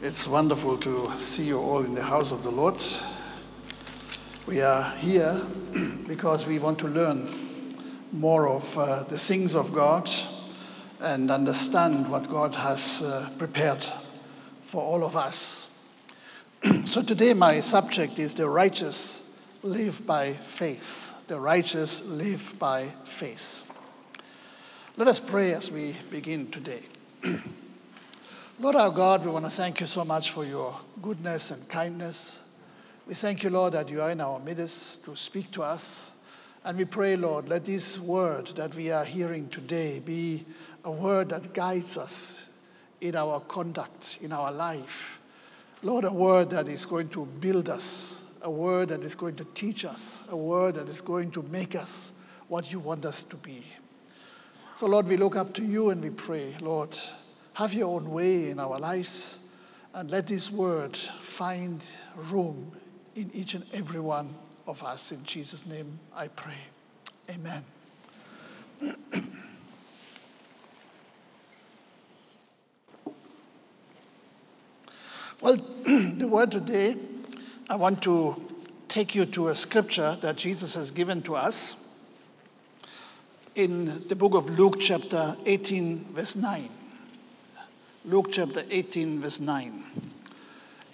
[0.00, 2.80] It's wonderful to see you all in the house of the Lord.
[4.46, 5.40] We are here
[6.06, 7.28] because we want to learn
[8.12, 10.08] more of uh, the things of God
[11.00, 13.84] and understand what God has uh, prepared
[14.66, 15.76] for all of us.
[16.84, 19.28] so today, my subject is the righteous
[19.64, 21.12] live by faith.
[21.26, 23.64] The righteous live by faith.
[24.96, 26.82] Let us pray as we begin today.
[28.60, 32.42] Lord our God, we want to thank you so much for your goodness and kindness.
[33.06, 36.10] We thank you, Lord, that you are in our midst to speak to us.
[36.64, 40.44] And we pray, Lord, let this word that we are hearing today be
[40.82, 42.50] a word that guides us
[43.00, 45.20] in our conduct, in our life.
[45.84, 49.44] Lord, a word that is going to build us, a word that is going to
[49.54, 52.10] teach us, a word that is going to make us
[52.48, 53.62] what you want us to be.
[54.74, 56.98] So, Lord, we look up to you and we pray, Lord,
[57.58, 59.40] have your own way in our lives
[59.92, 61.84] and let this word find
[62.30, 62.70] room
[63.16, 64.32] in each and every one
[64.68, 65.10] of us.
[65.10, 66.54] In Jesus' name I pray.
[67.28, 67.64] Amen.
[75.40, 76.94] well, the word today,
[77.68, 78.40] I want to
[78.86, 81.74] take you to a scripture that Jesus has given to us
[83.56, 86.68] in the book of Luke, chapter 18, verse 9.
[88.08, 89.84] Luke chapter 18, verse 9.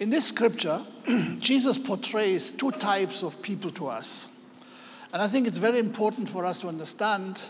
[0.01, 0.81] In this scripture,
[1.39, 4.31] Jesus portrays two types of people to us.
[5.13, 7.41] And I think it's very important for us to understand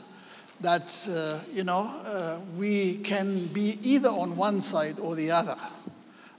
[0.62, 5.58] that, uh, you know, uh, we can be either on one side or the other.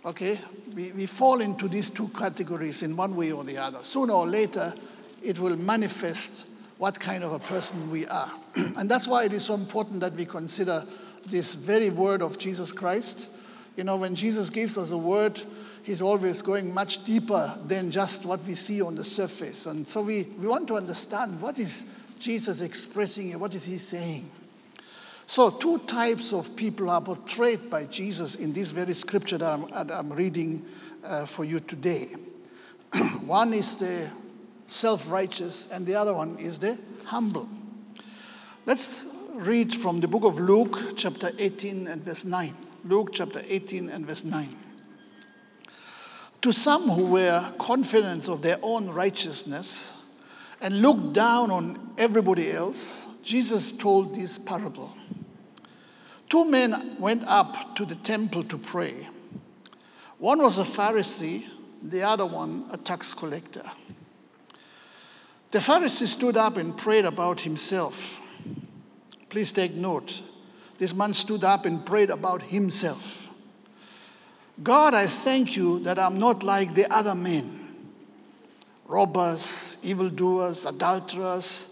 [0.05, 0.39] Okay?
[0.77, 3.83] We, we fall into these two categories in one way or the other.
[3.83, 4.73] Sooner or later,
[5.21, 6.47] it will manifest
[6.79, 8.31] what kind of a person we are.
[8.55, 10.85] and that's why it is so important that we consider
[11.31, 13.29] this very word of Jesus Christ.
[13.77, 15.41] You know, when Jesus gives us a word,
[15.83, 19.67] he's always going much deeper than just what we see on the surface.
[19.67, 21.85] And so we, we want to understand what is
[22.19, 24.31] Jesus expressing and what is he saying.
[25.29, 29.69] So, two types of people are portrayed by Jesus in this very scripture that I'm,
[29.70, 30.65] that I'm reading
[31.03, 32.09] uh, for you today.
[33.25, 34.09] one is the
[34.69, 37.48] self righteous, and the other one is the humble.
[38.67, 42.55] Let's read from the book of Luke, chapter 18 and verse 9.
[42.85, 44.57] Luke, chapter 18 and verse 9.
[46.42, 49.95] To some who were confident of their own righteousness
[50.61, 54.97] and looked down on everybody else, Jesus told this parable.
[56.30, 59.08] Two men went up to the temple to pray.
[60.18, 61.45] One was a Pharisee,
[61.83, 63.70] the other one a tax collector.
[65.51, 68.20] The Pharisee stood up and prayed about himself.
[69.29, 70.23] Please take note.
[70.79, 73.29] This man stood up and prayed about himself.
[74.63, 77.63] God, I thank you that I'm not like the other men
[78.89, 81.67] robbers, evildoers, adulterers,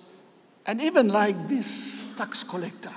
[0.67, 2.93] and even like this tax collector.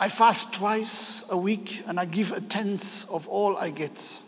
[0.00, 4.20] I fast twice a week and I give a tenth of all I get.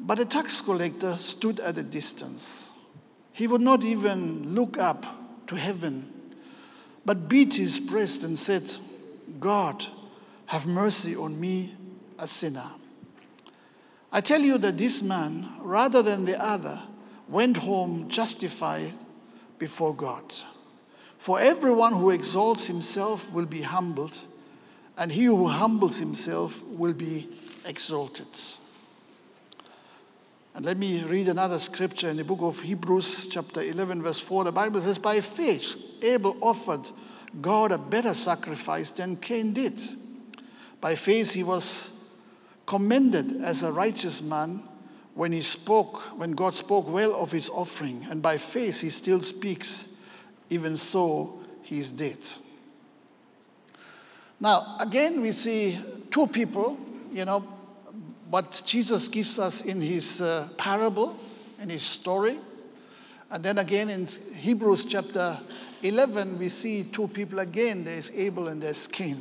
[0.00, 2.70] But the tax collector stood at a distance.
[3.32, 5.04] He would not even look up
[5.48, 6.12] to heaven,
[7.04, 8.62] but beat his breast and said,
[9.40, 9.86] God,
[10.46, 11.74] have mercy on me,
[12.18, 12.70] a sinner.
[14.12, 16.80] I tell you that this man, rather than the other,
[17.28, 18.92] went home justified
[19.58, 20.24] before God.
[21.18, 24.18] For everyone who exalts himself will be humbled,
[24.96, 27.28] and he who humbles himself will be
[27.64, 28.26] exalted.
[30.54, 34.44] And let me read another scripture in the book of Hebrews, chapter 11, verse 4.
[34.44, 36.88] The Bible says, By faith, Abel offered
[37.40, 39.82] God a better sacrifice than Cain did.
[40.80, 41.90] By faith, he was
[42.66, 44.62] commended as a righteous man
[45.14, 48.06] when he spoke, when God spoke well of his offering.
[48.08, 49.88] And by faith, he still speaks,
[50.50, 52.18] even so, he is dead.
[54.38, 55.80] Now, again, we see
[56.12, 56.78] two people,
[57.12, 57.44] you know,
[58.30, 61.16] what Jesus gives us in his uh, parable,
[61.60, 62.38] in his story.
[63.30, 65.38] And then again in Hebrews chapter
[65.82, 69.20] 11, we see two people again there's Abel and there's Cain.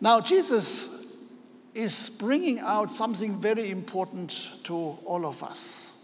[0.00, 1.16] Now, Jesus
[1.74, 5.94] is bringing out something very important to all of us.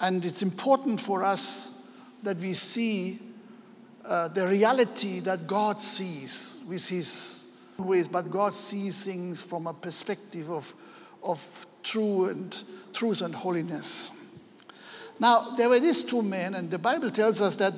[0.00, 1.70] And it's important for us
[2.22, 3.18] that we see
[4.04, 7.45] uh, the reality that God sees with his
[7.78, 10.74] ways, but God sees things from a perspective of,
[11.22, 12.62] of true and,
[12.92, 14.10] truth and holiness.
[15.18, 17.74] Now, there were these two men, and the Bible tells us that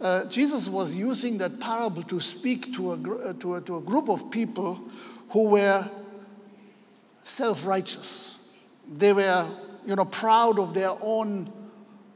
[0.00, 3.80] uh, Jesus was using that parable to speak to a, uh, to, a, to a
[3.80, 4.90] group of people who
[5.30, 5.88] who were
[7.22, 8.38] self righteous.
[8.88, 9.48] They were,
[9.86, 11.52] you know, proud of their own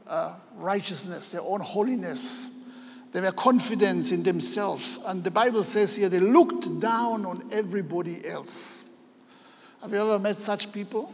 [0.07, 2.49] uh, righteousness, their own holiness.
[3.11, 4.99] They were confident in themselves.
[5.05, 8.83] And the Bible says here they looked down on everybody else.
[9.81, 11.13] Have you ever met such people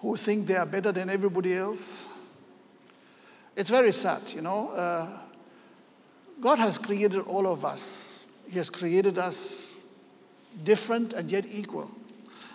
[0.00, 2.06] who think they are better than everybody else?
[3.56, 4.70] It's very sad, you know.
[4.70, 5.18] Uh,
[6.40, 9.74] God has created all of us, He has created us
[10.62, 11.90] different and yet equal.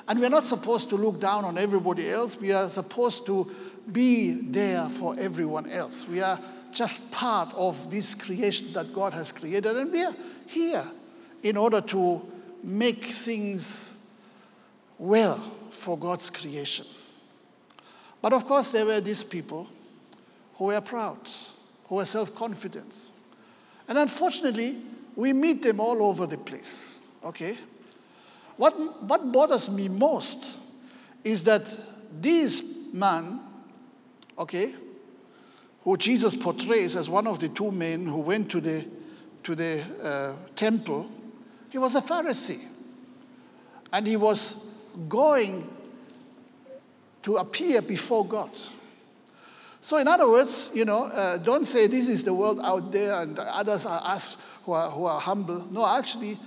[0.07, 2.39] And we're not supposed to look down on everybody else.
[2.39, 3.51] We are supposed to
[3.91, 6.07] be there for everyone else.
[6.07, 6.39] We are
[6.71, 10.15] just part of this creation that God has created, and we are
[10.47, 10.83] here
[11.43, 12.21] in order to
[12.63, 13.97] make things
[14.97, 15.39] well
[15.71, 16.85] for God's creation.
[18.21, 19.67] But of course, there were these people
[20.55, 21.19] who were proud,
[21.85, 23.11] who were self confident.
[23.87, 24.81] And unfortunately,
[25.15, 26.99] we meet them all over the place.
[27.23, 27.57] Okay?
[28.57, 28.73] What,
[29.03, 30.57] what bothers me most
[31.23, 31.75] is that
[32.19, 32.61] these
[32.93, 33.39] men,
[34.37, 34.75] okay,
[35.89, 38.85] who Jesus portrays as one of the two men who went to the,
[39.41, 41.09] to the uh, temple,
[41.71, 42.63] he was a Pharisee.
[43.91, 44.71] And he was
[45.07, 45.67] going
[47.23, 48.51] to appear before God.
[49.81, 53.21] So, in other words, you know, uh, don't say this is the world out there
[53.21, 55.65] and others are us who are, who are humble.
[55.71, 56.37] No, actually,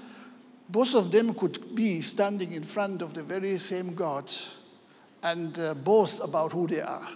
[0.69, 4.31] both of them could be standing in front of the very same God
[5.21, 7.09] and uh, boast about who they are.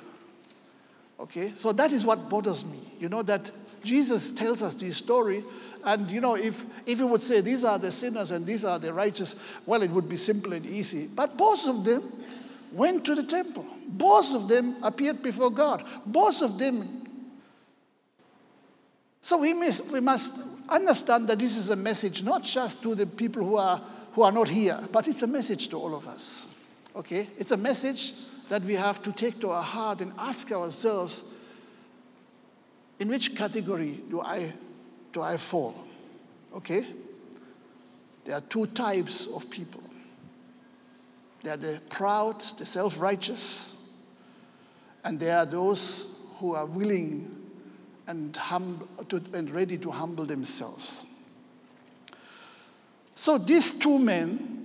[1.18, 1.52] Okay?
[1.54, 2.78] So that is what bothers me.
[3.00, 3.50] You know, that
[3.82, 5.44] Jesus tells us this story.
[5.84, 8.78] And, you know, if, if he would say these are the sinners and these are
[8.78, 11.08] the righteous, well, it would be simple and easy.
[11.14, 12.12] But both of them
[12.72, 13.64] went to the temple.
[13.88, 15.84] Both of them appeared before God.
[16.04, 17.04] Both of them.
[19.20, 23.06] So we must, we must understand that this is a message not just to the
[23.06, 23.80] people who are,
[24.12, 26.46] who are not here, but it's a message to all of us.
[26.96, 27.28] Okay?
[27.38, 28.14] It's a message
[28.48, 31.24] that we have to take to our heart and ask ourselves
[32.98, 34.52] in which category do I,
[35.12, 35.74] do I fall?
[36.54, 36.86] Okay?
[38.24, 39.82] There are two types of people.
[41.42, 43.72] There are the proud, the self righteous,
[45.04, 46.08] and there are those
[46.38, 47.32] who are willing
[48.06, 51.04] and, hum- to, and ready to humble themselves.
[53.14, 54.55] So these two men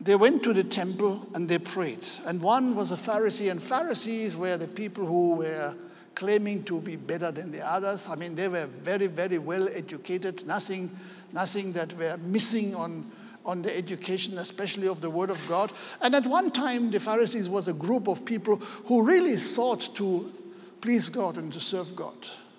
[0.00, 2.06] they went to the temple and they prayed.
[2.26, 5.74] And one was a Pharisee, and Pharisees were the people who were
[6.14, 8.08] claiming to be better than the others.
[8.08, 10.90] I mean, they were very, very well educated, nothing,
[11.32, 13.10] nothing that were missing on,
[13.44, 15.72] on the education, especially of the Word of God.
[16.00, 20.32] And at one time, the Pharisees was a group of people who really sought to
[20.80, 22.16] please God and to serve God.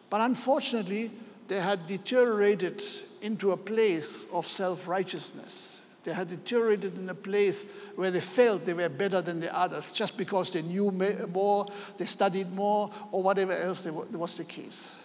[0.09, 1.11] But unfortunately,
[1.47, 2.83] they had deteriorated
[3.21, 5.76] into a place of self righteousness
[6.07, 7.65] they had deteriorated in a place
[7.97, 11.67] where they felt they were better than the others just because they knew more,
[11.97, 14.95] they studied more, or whatever else was the case.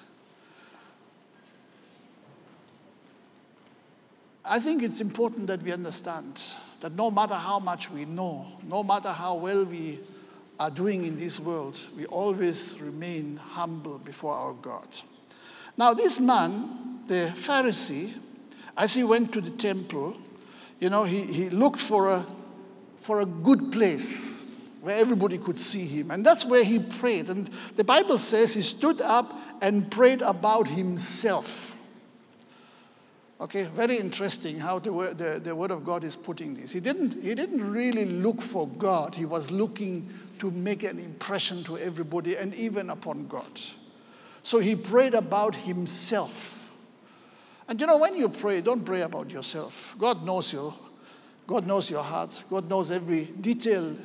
[4.45, 6.41] I think it's important that we understand
[6.81, 9.99] that no matter how much we know, no matter how well we
[10.61, 14.87] are doing in this world, we always remain humble before our God.
[15.77, 18.13] Now, this man, the Pharisee,
[18.77, 20.17] as he went to the temple,
[20.83, 22.27] you know, he, he looked for a,
[22.97, 26.11] for a good place where everybody could see him.
[26.11, 27.31] And that's where he prayed.
[27.31, 31.77] And the Bible says he stood up and prayed about himself.
[33.41, 36.73] Okay, very interesting how the the, the word of God is putting this.
[36.73, 40.09] He didn't, he didn't really look for God, he was looking
[40.41, 43.61] to make an impression to everybody and even upon God.
[44.43, 46.62] So he prayed about himself.
[47.69, 49.95] And you know, when you pray, don't pray about yourself.
[49.99, 50.73] God knows you.
[51.47, 52.45] God knows your heart.
[52.51, 53.97] God knows every detail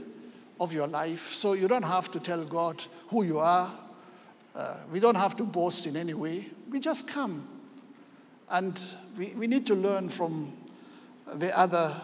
[0.59, 1.29] of your life.
[1.29, 3.71] So you don't have to tell God who you are.
[4.55, 6.47] Uh, we don't have to boast in any way.
[6.69, 7.47] We just come.
[8.49, 8.81] And
[9.17, 10.53] we, we need to learn from
[11.33, 11.95] the other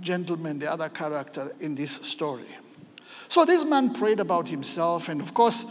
[0.00, 2.46] gentleman, the other character in this story.
[3.28, 5.64] So this man prayed about himself, and of course,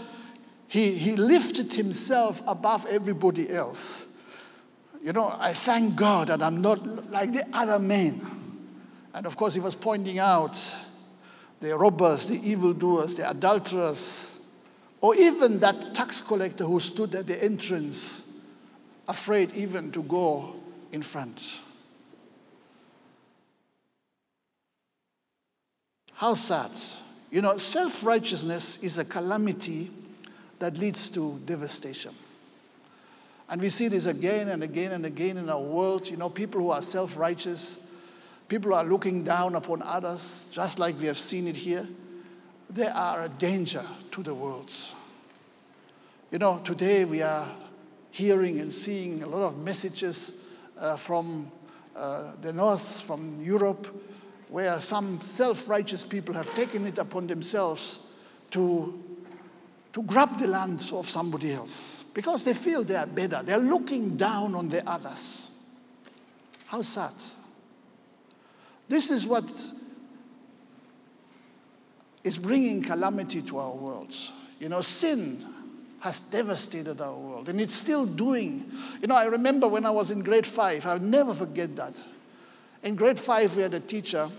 [0.68, 4.06] he, he lifted himself above everybody else.
[5.04, 8.26] You know, I thank God that I'm not like the other men.
[9.14, 10.76] And of course, he was pointing out
[11.60, 14.32] the robbers, the evildoers, the adulterers,
[15.02, 18.24] or even that tax collector who stood at the entrance,
[19.08, 20.56] afraid even to go
[20.92, 21.62] in front.
[26.14, 26.72] How sad.
[27.30, 29.92] You know, self righteousness is a calamity
[30.60, 32.14] that leads to devastation.
[33.50, 36.08] And we see this again and again and again in our world.
[36.10, 37.88] You know, people who are self righteous,
[38.48, 41.88] People who are looking down upon others, just like we have seen it here.
[42.70, 44.72] They are a danger to the world.
[46.32, 47.48] You know, today we are
[48.12, 50.46] hearing and seeing a lot of messages
[50.80, 51.52] uh, from
[51.96, 53.88] uh, the north, from Europe,
[54.48, 58.00] where some self righteous people have taken it upon themselves
[58.52, 59.04] to,
[59.98, 63.42] to grab the lands of somebody else because they feel they are better.
[63.44, 65.50] They're looking down on the others.
[66.68, 67.14] How sad.
[68.88, 69.44] This is what
[72.24, 74.16] is bringing calamity to our world.
[74.60, 75.44] You know, sin
[76.02, 78.72] has devastated our world, and it's still doing.
[79.02, 81.96] You know, I remember when I was in grade five, I'll never forget that.
[82.84, 84.30] In grade five, we had a teacher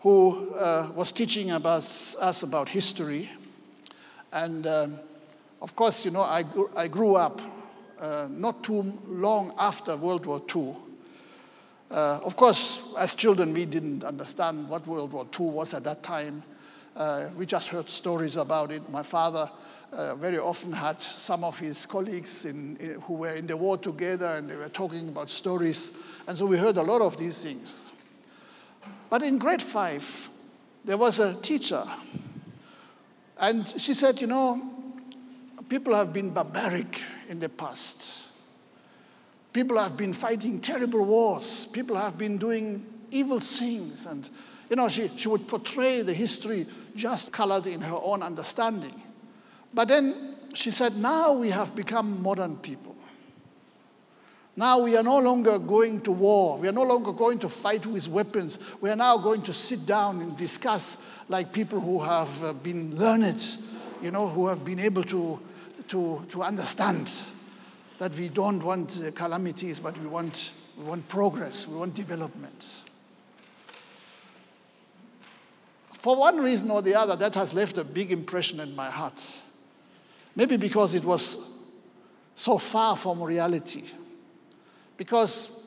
[0.00, 3.28] who uh, was teaching about, us about history.
[4.32, 4.98] And um,
[5.60, 7.40] of course, you know, I, grew, I grew up
[8.00, 10.76] uh, not too long after World War II.
[11.90, 16.02] Uh, of course, as children, we didn't understand what World War II was at that
[16.02, 16.42] time.
[16.94, 18.88] Uh, we just heard stories about it.
[18.90, 19.50] My father
[19.92, 23.78] uh, very often had some of his colleagues in, in, who were in the war
[23.78, 25.92] together and they were talking about stories.
[26.26, 27.86] And so we heard a lot of these things.
[29.08, 30.28] But in grade five,
[30.84, 31.84] there was a teacher.
[33.38, 34.60] And she said, You know,
[35.68, 38.26] people have been barbaric in the past.
[39.52, 41.66] People have been fighting terrible wars.
[41.66, 44.06] People have been doing evil things.
[44.06, 44.28] And,
[44.68, 49.00] you know, she, she would portray the history just colored in her own understanding.
[49.72, 52.96] But then she said, now we have become modern people.
[54.58, 56.58] Now we are no longer going to war.
[56.58, 58.58] We are no longer going to fight with weapons.
[58.80, 60.96] We are now going to sit down and discuss
[61.28, 63.40] like people who have uh, been learned,
[64.02, 65.38] you know, who have been able to,
[65.86, 67.08] to, to understand
[67.98, 72.82] that we don't want uh, calamities, but we want, we want progress, we want development.
[75.92, 79.38] For one reason or the other, that has left a big impression in my heart.
[80.34, 81.38] Maybe because it was
[82.34, 83.84] so far from reality.
[84.98, 85.66] Because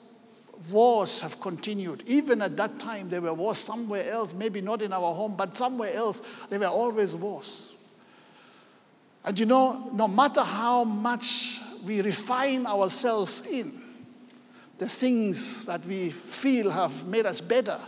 [0.70, 2.04] wars have continued.
[2.06, 5.58] Even at that time, there were wars somewhere else, maybe not in our home, but
[5.58, 7.72] somewhere else, there were always wars.
[9.24, 13.82] And you know, no matter how much we refine ourselves in
[14.78, 17.80] the things that we feel have made us better,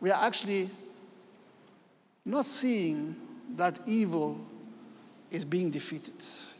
[0.00, 0.68] we are actually
[2.24, 3.16] not seeing
[3.56, 4.38] that evil
[5.30, 6.14] is being defeated.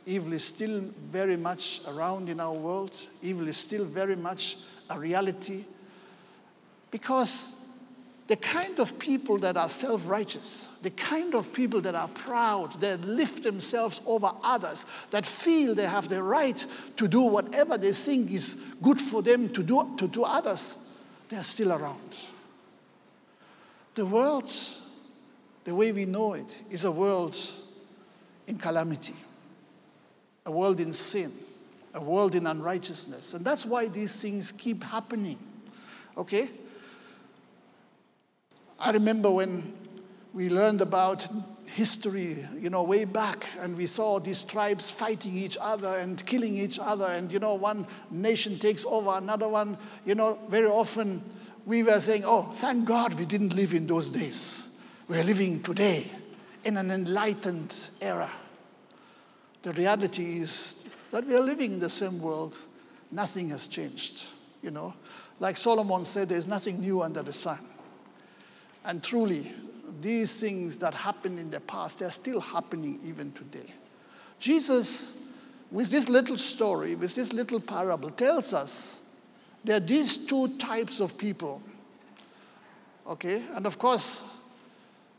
[0.07, 0.81] Evil is still
[1.11, 4.57] very much around in our world, evil is still very much
[4.91, 5.65] a reality
[6.91, 7.53] because
[8.27, 12.73] the kind of people that are self righteous, the kind of people that are proud,
[12.81, 16.65] that lift themselves over others, that feel they have the right
[16.97, 20.77] to do whatever they think is good for them to do to do others,
[21.29, 22.17] they're still around.
[23.95, 24.53] The world,
[25.65, 27.37] the way we know it, is a world
[28.47, 29.15] in calamity,
[30.45, 31.33] a world in sin,
[31.95, 33.35] a world in unrighteousness.
[33.35, 35.39] And that's why these things keep happening.
[36.17, 36.49] Okay?
[38.79, 39.73] I remember when
[40.35, 41.27] we learned about
[41.65, 46.55] history, you know, way back, and we saw these tribes fighting each other and killing
[46.55, 49.77] each other, and, you know, one nation takes over another one.
[50.05, 51.23] You know, very often
[51.65, 54.69] we were saying, oh, thank God we didn't live in those days.
[55.09, 56.11] We're living today
[56.67, 58.31] in an enlightened era.
[59.63, 62.59] The reality is that we are living in the same world.
[63.13, 64.25] Nothing has changed,
[64.63, 64.93] you know.
[65.39, 67.61] Like Solomon said, there's nothing new under the sun.
[68.85, 69.53] And truly,
[70.01, 73.73] these things that happened in the past, they're still happening even today.
[74.41, 75.25] Jesus,
[75.71, 79.03] with this little story, with this little parable, tells us
[79.63, 81.63] there are these two types of people.
[83.07, 83.45] Okay?
[83.55, 84.25] And of course,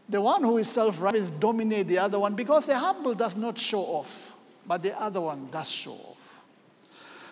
[0.10, 3.58] the one who is self righteous dominate the other one because the humble does not
[3.58, 4.36] show off,
[4.66, 6.44] but the other one does show off.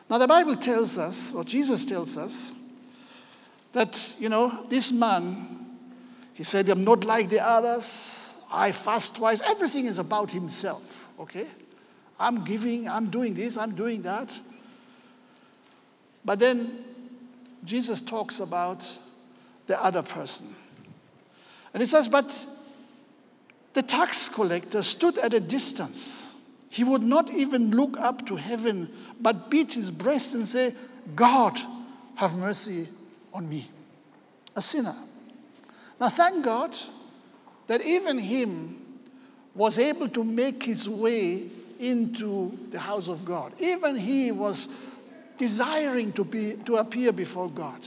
[0.10, 2.52] Now, the Bible tells us, or Jesus tells us,
[3.74, 5.66] that, you know, this man,
[6.34, 8.36] he said, I'm not like the others.
[8.52, 9.42] I fast twice.
[9.42, 11.48] Everything is about himself, okay?
[12.20, 14.40] I'm giving, I'm doing this, I'm doing that.
[16.24, 16.86] But then
[17.66, 18.90] Jesus talks about
[19.68, 20.56] the other person.
[21.74, 22.46] And he says, But
[23.76, 26.34] the tax collector stood at a distance.
[26.70, 28.92] He would not even look up to heaven,
[29.22, 30.74] but beat his breast and say,
[31.16, 31.60] God,
[32.16, 32.88] have mercy
[33.34, 33.70] on me,
[34.56, 34.96] a sinner.
[36.00, 36.76] Now, thank God
[37.68, 38.82] that even him
[39.54, 41.44] was able to make his way
[41.80, 43.54] into the house of God.
[43.60, 44.70] Even he was
[45.38, 47.82] desiring to, be, to appear before God.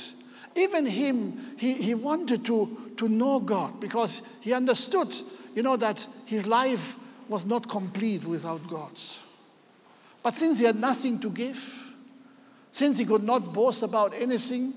[0.59, 5.15] even him, he, he wanted to, to know God because he understood,
[5.59, 6.95] you know, that his life
[7.29, 8.93] was not complete without God.
[10.23, 11.59] But since he had nothing to give,
[12.71, 14.73] since he could not boast about anything,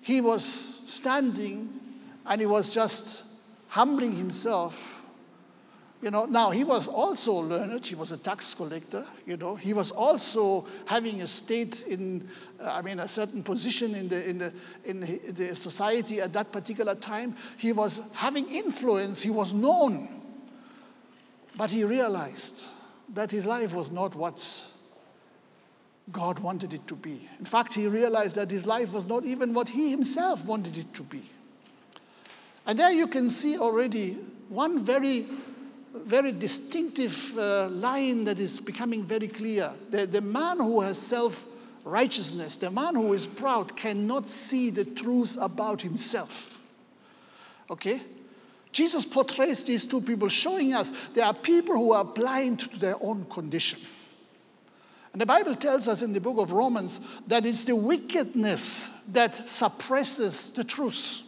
[0.00, 1.68] he was standing
[2.24, 3.24] and he was just
[3.66, 4.99] humbling himself
[6.02, 7.84] you know, now he was also learned.
[7.84, 9.06] He was a tax collector.
[9.26, 12.26] You know, he was also having a state in,
[12.58, 14.52] uh, I mean, a certain position in the in the
[14.84, 15.00] in
[15.34, 17.36] the society at that particular time.
[17.58, 19.20] He was having influence.
[19.20, 20.08] He was known.
[21.58, 22.68] But he realized
[23.12, 24.42] that his life was not what
[26.12, 27.28] God wanted it to be.
[27.38, 30.92] In fact, he realized that his life was not even what he himself wanted it
[30.94, 31.28] to be.
[32.66, 34.12] And there you can see already
[34.48, 35.26] one very
[35.92, 39.72] very distinctive uh, line that is becoming very clear.
[39.90, 41.46] The, the man who has self
[41.84, 46.60] righteousness, the man who is proud, cannot see the truth about himself.
[47.70, 48.02] Okay?
[48.72, 52.96] Jesus portrays these two people, showing us there are people who are blind to their
[53.00, 53.80] own condition.
[55.12, 59.34] And the Bible tells us in the book of Romans that it's the wickedness that
[59.34, 61.22] suppresses the truth.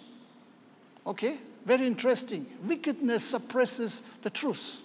[1.04, 1.38] Okay?
[1.64, 2.46] Very interesting.
[2.64, 4.82] Wickedness suppresses the truth.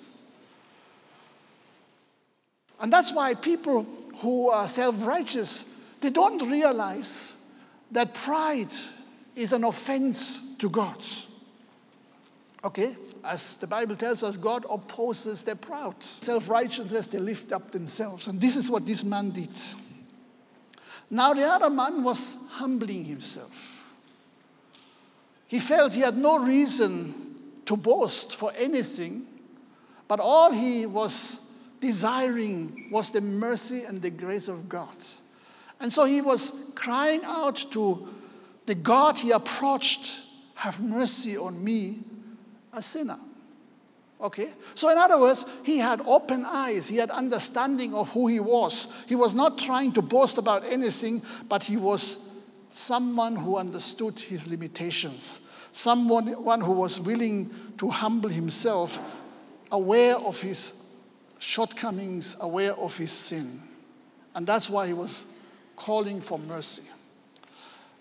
[2.79, 3.85] And that's why people
[4.17, 5.65] who are self righteous,
[6.01, 7.33] they don't realize
[7.91, 8.71] that pride
[9.35, 10.97] is an offense to God.
[12.63, 12.95] Okay?
[13.23, 15.95] As the Bible tells us, God opposes the proud.
[16.01, 18.27] Self righteousness, they lift up themselves.
[18.27, 19.49] And this is what this man did.
[21.09, 23.76] Now, the other man was humbling himself.
[25.47, 27.13] He felt he had no reason
[27.65, 29.25] to boast for anything,
[30.07, 31.39] but all he was
[31.79, 34.95] desiring was the mercy and the grace of God.
[35.79, 38.07] And so he was crying out to
[38.65, 40.19] the God he approached,
[40.55, 41.99] Have mercy on me,
[42.73, 43.19] a sinner.
[44.19, 44.49] Okay?
[44.73, 46.87] So, in other words, he had open eyes.
[46.87, 48.87] He had understanding of who he was.
[49.07, 52.17] He was not trying to boast about anything, but he was
[52.71, 55.41] someone who understood his limitations,
[55.77, 58.99] someone one who was willing to humble himself,
[59.71, 60.89] aware of his
[61.37, 63.61] shortcomings, aware of his sin.
[64.33, 65.25] And that's why he was
[65.75, 66.81] calling for mercy.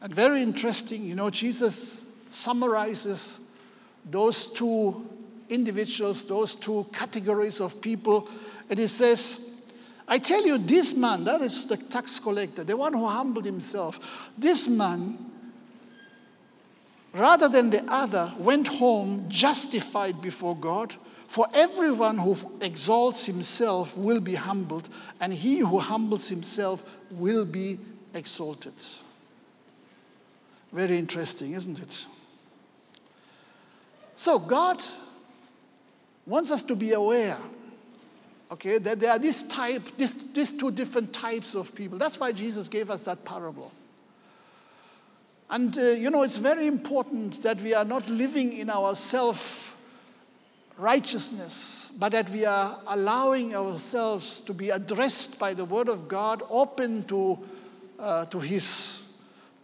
[0.00, 3.40] And very interesting, you know, Jesus summarizes
[4.10, 5.06] those two
[5.50, 8.26] individuals, those two categories of people,
[8.70, 9.50] and he says,
[10.08, 14.00] I tell you, this man, that is the tax collector, the one who humbled himself,
[14.38, 15.25] this man,
[17.16, 20.94] rather than the other, went home justified before God.
[21.28, 24.88] For everyone who exalts himself will be humbled,
[25.20, 27.78] and he who humbles himself will be
[28.14, 28.74] exalted.
[30.72, 32.06] Very interesting, isn't it?
[34.14, 34.82] So, God
[36.26, 37.36] wants us to be aware
[38.50, 41.98] Okay, that there are this type, this, these two different types of people.
[41.98, 43.72] That's why Jesus gave us that parable.
[45.48, 49.66] And uh, you know, it's very important that we are not living in our self
[50.78, 56.42] righteousness, but that we are allowing ourselves to be addressed by the Word of God,
[56.50, 57.38] open to,
[57.98, 59.04] uh, to, his,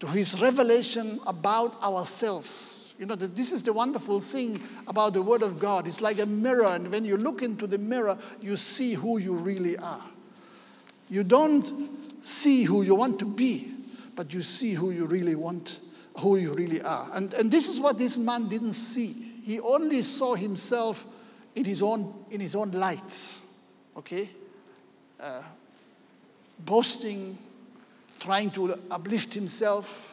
[0.01, 2.95] to His revelation about ourselves.
[2.99, 5.87] You know, this is the wonderful thing about the Word of God.
[5.87, 9.35] It's like a mirror, and when you look into the mirror, you see who you
[9.35, 10.05] really are.
[11.11, 11.71] You don't
[12.23, 13.72] see who you want to be,
[14.15, 15.81] but you see who you really want,
[16.19, 17.11] who you really are.
[17.15, 19.13] And, and this is what this man didn't see.
[19.43, 21.05] He only saw himself
[21.55, 23.39] in his own, in his own light,
[23.97, 24.31] okay?
[25.21, 25.43] Uh,
[26.61, 27.37] boasting,
[28.21, 30.13] trying to uplift himself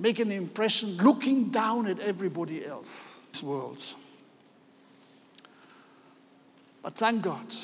[0.00, 3.78] make an impression looking down at everybody else this world.
[6.82, 7.54] But thank God,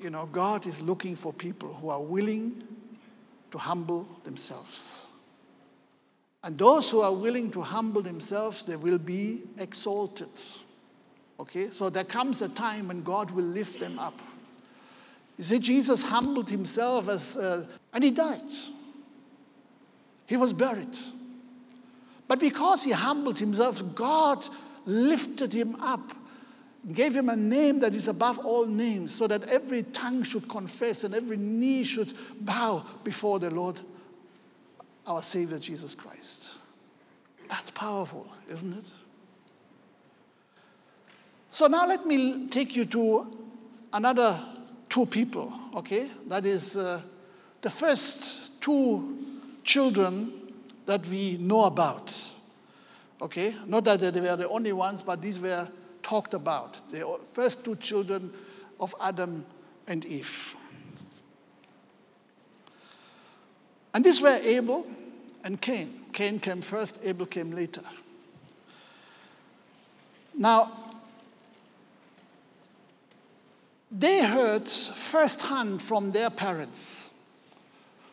[0.00, 2.62] you know, God is looking for people who are willing
[3.52, 5.06] to humble themselves.
[6.42, 10.28] And those who are willing to humble themselves, they will be exalted.
[11.38, 11.70] Okay?
[11.70, 14.18] So there comes a time when God will lift them up.
[15.38, 18.40] You see, Jesus humbled himself as, uh, and he died.
[20.26, 20.96] He was buried.
[22.26, 24.44] But because he humbled himself, God
[24.84, 26.12] lifted him up,
[26.92, 31.04] gave him a name that is above all names, so that every tongue should confess
[31.04, 33.80] and every knee should bow before the Lord,
[35.06, 36.54] our Savior Jesus Christ.
[37.48, 38.86] That's powerful, isn't it?
[41.50, 43.26] So now let me take you to
[43.92, 44.40] another
[44.88, 46.10] two people, okay?
[46.26, 47.00] That is uh,
[47.60, 49.18] the first two
[49.62, 50.32] children
[50.86, 52.16] that we know about.
[53.20, 53.54] Okay?
[53.66, 55.68] Not that they were the only ones, but these were
[56.02, 56.80] talked about.
[56.90, 58.32] The first two children
[58.80, 59.44] of Adam
[59.86, 60.54] and Eve.
[63.94, 64.86] And these were Abel
[65.44, 66.00] and Cain.
[66.12, 67.82] Cain came first, Abel came later.
[70.34, 70.72] Now,
[73.90, 77.10] they heard firsthand from their parents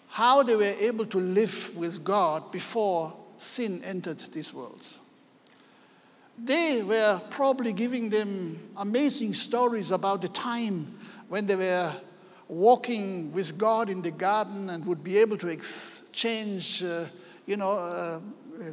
[0.10, 4.86] how they were able to live with God before sin entered this world.
[6.44, 10.98] They were probably giving them amazing stories about the time
[11.28, 11.94] when they were
[12.48, 17.06] walking with God in the garden and would be able to exchange, uh,
[17.46, 18.20] you know, uh,
[18.60, 18.72] uh,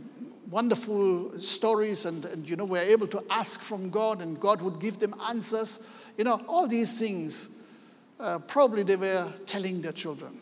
[0.51, 4.81] wonderful stories and, and, you know, were able to ask from God and God would
[4.81, 5.81] give them answers.
[6.17, 7.49] You know, all these things,
[8.19, 10.41] uh, probably they were telling their children.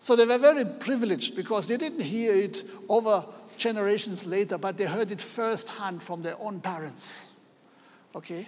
[0.00, 3.24] So they were very privileged because they didn't hear it over
[3.58, 7.32] generations later, but they heard it firsthand from their own parents.
[8.14, 8.46] Okay?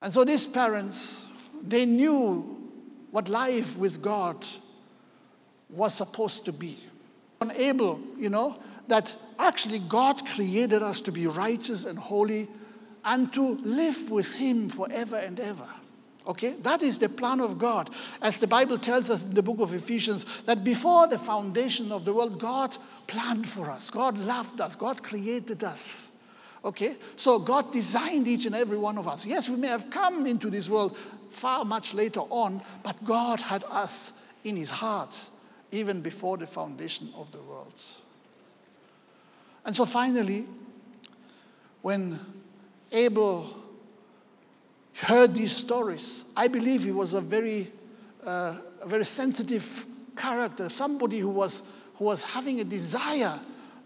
[0.00, 1.26] And so these parents,
[1.62, 2.70] they knew
[3.12, 4.44] what life with God
[5.70, 6.78] was supposed to be.
[7.40, 8.56] Unable, you know,
[8.88, 12.48] that actually God created us to be righteous and holy
[13.04, 15.68] and to live with Him forever and ever.
[16.26, 16.54] Okay?
[16.62, 17.90] That is the plan of God.
[18.20, 22.04] As the Bible tells us in the book of Ephesians, that before the foundation of
[22.04, 23.90] the world, God planned for us.
[23.90, 24.76] God loved us.
[24.76, 26.16] God created us.
[26.64, 26.96] Okay?
[27.16, 29.26] So God designed each and every one of us.
[29.26, 30.96] Yes, we may have come into this world
[31.30, 34.12] far much later on, but God had us
[34.44, 35.16] in his heart
[35.70, 37.82] even before the foundation of the world.
[39.64, 40.46] And so finally,
[41.80, 42.20] when
[42.92, 43.61] Abel
[44.94, 46.24] heard these stories.
[46.36, 47.70] I believe he was a very,
[48.24, 51.62] uh, a very sensitive character, somebody who was,
[51.96, 53.38] who was having a desire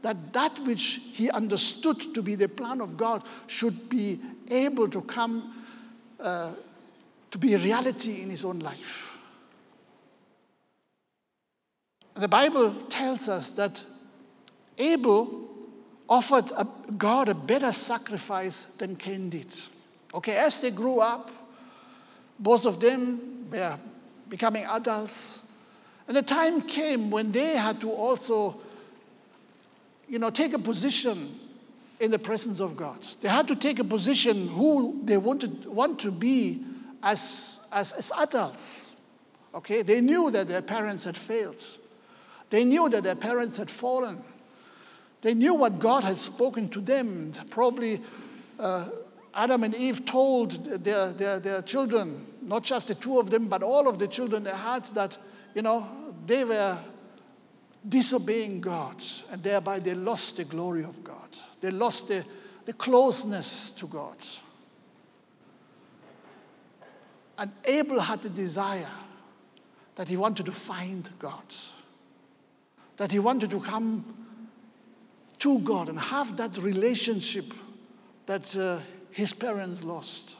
[0.02, 5.02] that that which he understood to be the plan of God should be able to
[5.02, 5.64] come
[6.20, 6.52] uh,
[7.30, 9.18] to be a reality in his own life.
[12.14, 13.82] The Bible tells us that
[14.78, 15.48] Abel
[16.08, 16.66] offered a,
[16.96, 19.54] God a better sacrifice than Cain did.
[20.16, 21.30] Okay, as they grew up,
[22.38, 23.78] both of them were
[24.30, 25.42] becoming adults.
[26.08, 28.56] And the time came when they had to also,
[30.08, 31.38] you know, take a position
[32.00, 32.98] in the presence of God.
[33.20, 36.64] They had to take a position who they wanted want to be
[37.02, 38.94] as, as, as adults.
[39.54, 41.62] Okay, they knew that their parents had failed.
[42.48, 44.22] They knew that their parents had fallen.
[45.20, 47.32] They knew what God had spoken to them.
[47.50, 48.00] Probably
[48.58, 48.88] uh,
[49.36, 53.62] Adam and Eve told their, their, their children, not just the two of them, but
[53.62, 55.18] all of the children they had, that,
[55.54, 55.86] you know,
[56.26, 56.78] they were
[57.86, 58.96] disobeying God,
[59.30, 61.28] and thereby they lost the glory of God.
[61.60, 62.24] They lost the,
[62.64, 64.16] the closeness to God.
[67.36, 68.88] And Abel had the desire
[69.96, 71.54] that he wanted to find God,
[72.96, 74.02] that he wanted to come
[75.40, 77.44] to God and have that relationship
[78.24, 78.80] that uh,
[79.16, 80.34] his parents lost.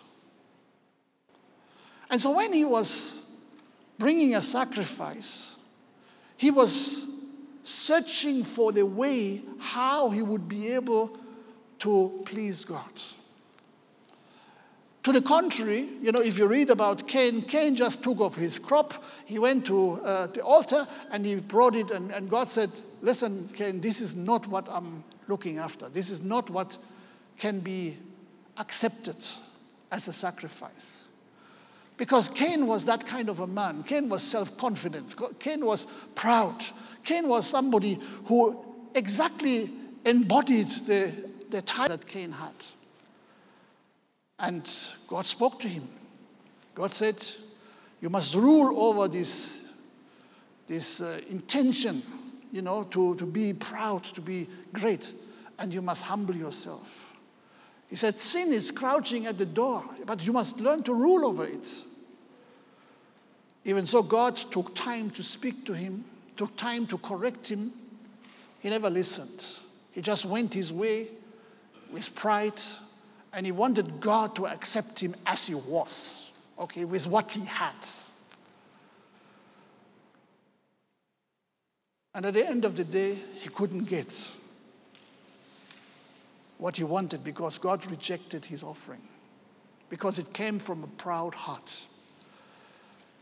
[2.11, 3.23] And so when he was
[3.99, 5.57] bringing a sacrifice,
[6.37, 7.07] he was
[7.63, 11.19] searching for the way how he would be able
[11.79, 12.93] to please God.
[15.05, 18.59] To the contrary, you know, if you read about Cain, Cain just took off his
[18.59, 19.03] crop.
[19.25, 23.49] He went to uh, the altar and he brought it, and, and God said, Listen,
[23.55, 25.89] Cain, this is not what I'm looking after.
[25.89, 26.77] This is not what
[27.39, 27.97] can be
[28.59, 29.17] accepted
[29.91, 31.05] as a sacrifice.
[31.97, 33.83] Because Cain was that kind of a man.
[33.85, 35.15] Cain was self confident.
[35.39, 36.65] Cain was proud.
[37.05, 38.63] Cain was somebody who
[38.95, 39.71] exactly
[40.05, 41.13] embodied the,
[41.51, 42.53] the type that Cain had.
[44.39, 44.71] And
[45.09, 45.89] God spoke to him.
[46.75, 47.25] God said,
[48.01, 49.65] You must rule over this,
[50.69, 52.03] this uh, intention,
[52.53, 55.15] you know, to, to be proud, to be great,
[55.59, 57.06] and you must humble yourself.
[57.89, 61.45] He said, Sin is crouching at the door, but you must learn to rule over
[61.45, 61.83] it.
[63.65, 66.05] Even so, God took time to speak to him,
[66.37, 67.73] took time to correct him.
[68.61, 69.45] He never listened.
[69.93, 71.09] He just went his way
[71.93, 72.61] with pride,
[73.33, 77.75] and he wanted God to accept him as he was, okay, with what he had.
[82.15, 84.33] And at the end of the day, he couldn't get
[86.59, 89.03] what he wanted because God rejected his offering,
[89.91, 91.87] because it came from a proud heart.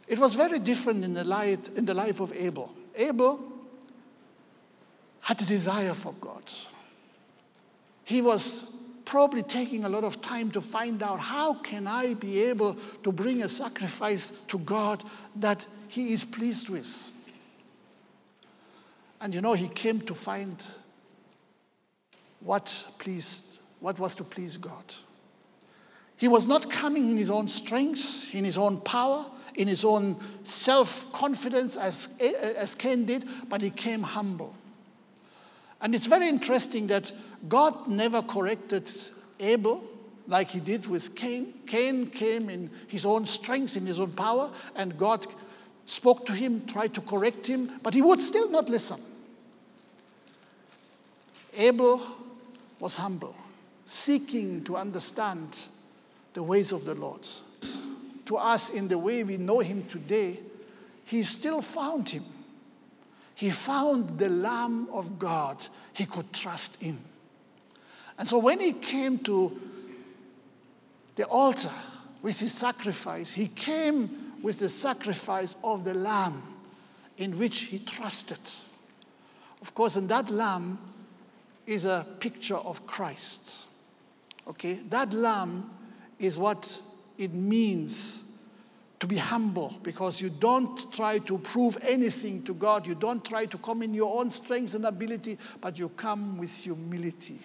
[0.07, 2.73] It was very different in the, light, in the life of Abel.
[2.95, 3.41] Abel
[5.21, 6.43] had a desire for God.
[8.05, 12.43] He was probably taking a lot of time to find out how can I be
[12.45, 15.03] able to bring a sacrifice to God
[15.37, 17.13] that he is pleased with.
[19.21, 20.63] And you know, he came to find
[22.45, 24.85] what pleased, what was to please God.
[26.17, 29.27] He was not coming in his own strength, in his own power,
[29.57, 34.55] in his own self confidence as, as Cain did, but he came humble.
[35.81, 37.11] And it's very interesting that
[37.49, 38.91] God never corrected
[39.41, 39.85] Abel
[40.27, 41.53] like he did with Cain.
[41.67, 45.27] Cain came in his own strength, in his own power, and God
[45.87, 49.01] spoke to him, tried to correct him, but he would still not listen.
[51.57, 52.03] Abel
[52.85, 53.35] was humble,
[53.87, 55.69] seeking to understand
[56.35, 57.27] the ways of the Lord.
[58.27, 60.39] To us, in the way we know him today,
[61.07, 62.25] he still found him.
[63.37, 66.99] He found the Lamb of God he could trust in.
[68.19, 69.59] And so when he came to
[71.17, 71.73] the altar
[72.21, 76.43] with his sacrifice, he came with the sacrifice of the Lamb
[77.17, 78.37] in which he trusted.
[79.63, 80.79] Of course, and that Lamb
[81.67, 83.67] is a picture of Christ.
[84.47, 84.75] Okay?
[84.91, 85.71] That Lamb
[86.19, 86.79] is what
[87.19, 88.25] it means
[89.01, 92.87] to be humble because you don't try to prove anything to God.
[92.87, 96.57] You don't try to come in your own strength and ability, but you come with
[96.57, 97.41] humility.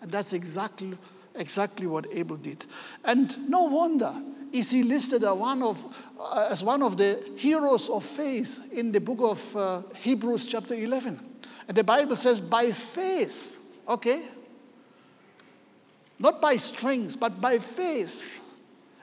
[0.00, 0.96] And that's exactly,
[1.34, 2.64] exactly what Abel did.
[3.04, 4.14] And no wonder
[4.52, 5.84] is he listed as one of,
[6.18, 10.74] uh, as one of the heroes of faith in the book of uh, Hebrews, chapter
[10.74, 11.27] 11.
[11.68, 14.22] And the Bible says, by faith, okay?
[16.18, 18.40] Not by strength, but by faith.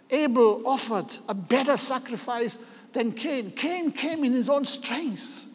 [0.09, 2.57] Abel offered a better sacrifice
[2.91, 3.51] than Cain.
[3.51, 5.45] Cain came in his own strength.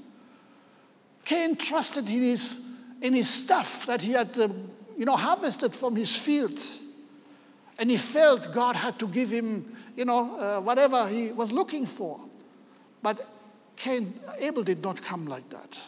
[1.24, 2.64] Cain trusted in his,
[3.02, 4.48] in his stuff that he had, uh,
[4.96, 6.58] you know, harvested from his field.
[7.78, 11.86] And he felt God had to give him, you know, uh, whatever he was looking
[11.86, 12.20] for.
[13.02, 13.26] But
[13.76, 15.78] Cain, Abel did not come like that.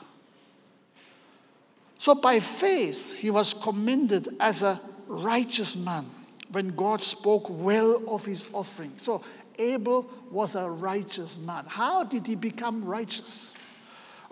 [2.02, 6.04] So by faith, he was commended as a righteous man
[6.50, 8.90] when God spoke well of his offering.
[8.96, 9.22] So
[9.56, 11.64] Abel was a righteous man.
[11.68, 13.54] How did he become righteous?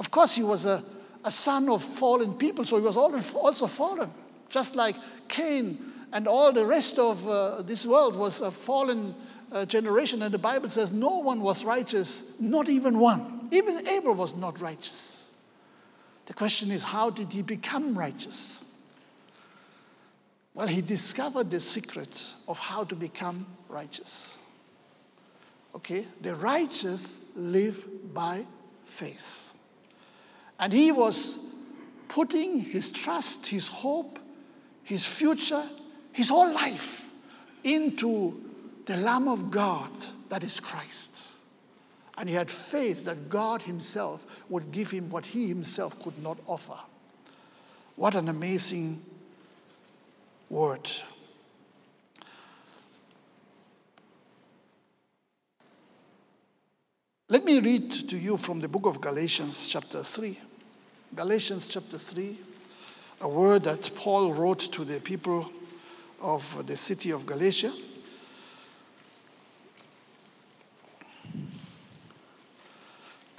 [0.00, 0.82] Of course, he was a,
[1.24, 4.10] a son of fallen people, so he was also fallen.
[4.48, 4.96] Just like
[5.28, 9.14] Cain and all the rest of uh, this world was a fallen
[9.52, 13.46] uh, generation, and the Bible says no one was righteous, not even one.
[13.52, 15.19] Even Abel was not righteous.
[16.26, 18.64] The question is, how did he become righteous?
[20.54, 24.38] Well, he discovered the secret of how to become righteous.
[25.74, 26.06] Okay?
[26.22, 28.44] The righteous live by
[28.86, 29.52] faith.
[30.58, 31.38] And he was
[32.08, 34.18] putting his trust, his hope,
[34.82, 35.64] his future,
[36.12, 37.08] his whole life
[37.64, 38.40] into
[38.86, 39.90] the Lamb of God
[40.28, 41.29] that is Christ.
[42.20, 46.36] And he had faith that God himself would give him what he himself could not
[46.46, 46.76] offer.
[47.96, 49.00] What an amazing
[50.50, 50.90] word.
[57.30, 60.38] Let me read to you from the book of Galatians, chapter 3.
[61.16, 62.36] Galatians, chapter 3,
[63.22, 65.50] a word that Paul wrote to the people
[66.20, 67.72] of the city of Galatia.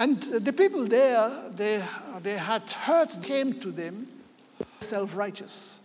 [0.02, 1.80] And the people there, they,
[2.24, 4.08] they had heard, came to them
[4.80, 5.80] self righteous,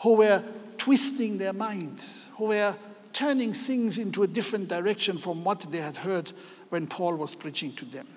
[0.00, 0.42] who were
[0.76, 2.74] twisting their minds, who were
[3.12, 6.32] turning things into a different direction from what they had heard
[6.70, 8.08] when Paul was preaching to them.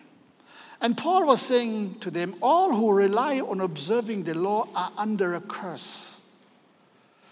[0.82, 5.36] And Paul was saying to them, All who rely on observing the law are under
[5.36, 6.20] a curse.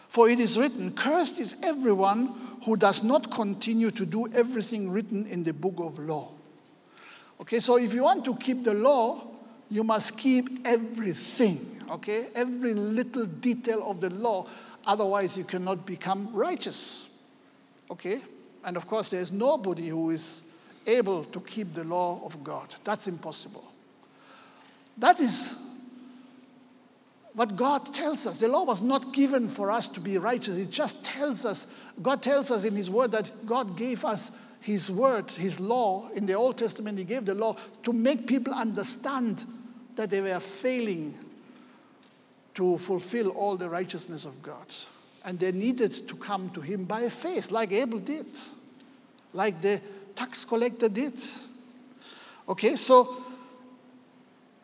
[0.10, 5.26] For it is written, Cursed is everyone who does not continue to do everything written
[5.26, 6.34] in the book of law.
[7.42, 9.28] Okay, so if you want to keep the law,
[9.70, 12.28] you must keep everything, okay?
[12.36, 14.48] Every little detail of the law
[14.86, 17.10] Otherwise, you cannot become righteous.
[17.90, 18.22] Okay?
[18.64, 20.44] And of course, there's nobody who is
[20.88, 22.74] able to keep the law of God.
[22.84, 23.64] That's impossible.
[24.98, 25.58] That is
[27.34, 28.40] what God tells us.
[28.40, 30.58] The law was not given for us to be righteous.
[30.58, 31.68] It just tells us,
[32.02, 36.10] God tells us in His Word that God gave us His Word, His law.
[36.10, 39.46] In the Old Testament, He gave the law to make people understand
[39.96, 41.18] that they were failing
[42.54, 44.74] to fulfill all the righteousness of God.
[45.24, 48.26] And they needed to come to him by faith, like Abel did,
[49.34, 49.80] like the
[50.16, 51.14] tax collector did.
[52.50, 53.24] Okay, so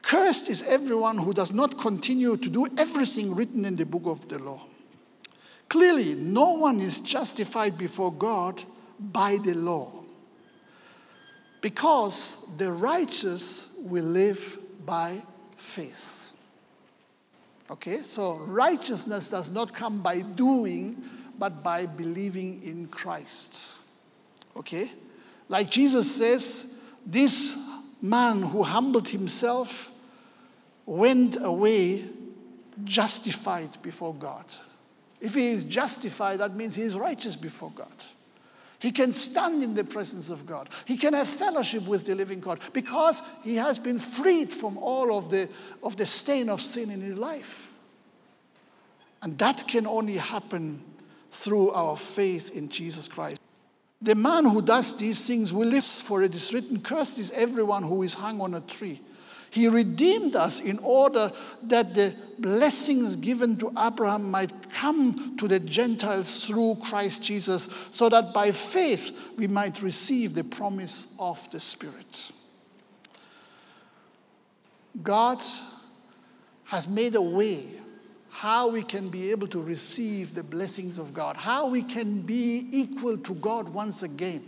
[0.08, 4.26] Cursed is everyone who does not continue to do everything written in the book of
[4.30, 4.62] the law.
[5.67, 8.63] Clearly, no one is justified before God
[9.02, 9.91] by the law
[11.60, 15.22] because the righteous will live by
[15.58, 16.32] faith.
[17.70, 21.04] Okay, so righteousness does not come by doing,
[21.38, 23.76] but by believing in Christ.
[24.56, 24.89] Okay,
[25.50, 26.65] like Jesus says,
[27.06, 27.58] this
[28.02, 29.91] man who humbled himself
[30.88, 32.06] went away
[32.86, 34.45] justified before God.
[35.19, 37.88] If he is justified, that means he is righteous before God.
[38.80, 40.69] He can stand in the presence of God.
[40.86, 45.17] He can have fellowship with the living God because he has been freed from all
[45.17, 45.50] of the,
[45.82, 47.71] of the stain of sin in his life.
[49.23, 50.82] And that can only happen
[51.32, 53.41] through our faith in Jesus Christ.
[54.00, 57.82] The man who does these things will live, for it is written, Cursed is everyone
[57.82, 59.02] who is hung on a tree.
[59.49, 61.31] He redeemed us in order
[61.63, 68.10] that the blessings given to Abraham might come to the Gentiles through Christ Jesus, so
[68.10, 72.31] that by faith we might receive the promise of the Spirit.
[75.01, 75.41] God
[76.65, 77.67] has made a way
[78.29, 82.67] how we can be able to receive the blessings of God, how we can be
[82.71, 84.43] equal to God once again,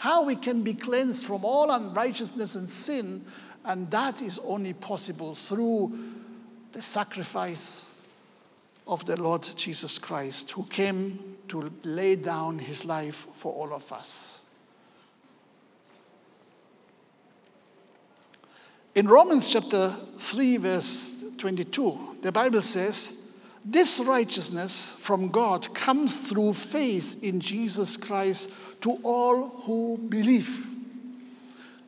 [0.00, 3.22] how we can be cleansed from all unrighteousness and sin,
[3.66, 5.92] and that is only possible through
[6.72, 7.84] the sacrifice
[8.86, 13.92] of the Lord Jesus Christ, who came to lay down his life for all of
[13.92, 14.40] us.
[18.94, 23.19] In Romans chapter 3, verse 22, the Bible says,
[23.64, 30.66] this righteousness from God comes through faith in Jesus Christ to all who believe.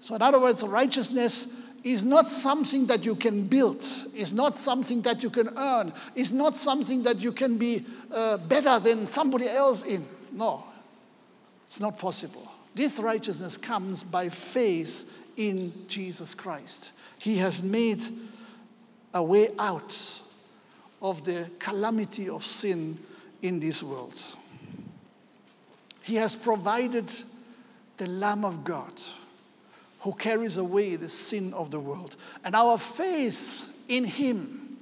[0.01, 5.01] So, in other words, righteousness is not something that you can build, is not something
[5.03, 9.49] that you can earn, is not something that you can be uh, better than somebody
[9.49, 10.05] else in.
[10.31, 10.65] No,
[11.67, 12.51] it's not possible.
[12.75, 16.93] This righteousness comes by faith in Jesus Christ.
[17.19, 18.03] He has made
[19.15, 20.21] a way out
[21.03, 22.97] of the calamity of sin
[23.43, 24.15] in this world.
[26.03, 27.12] He has provided
[27.97, 28.93] the Lamb of God
[30.01, 32.17] who carries away the sin of the world.
[32.45, 34.79] And our faith in Him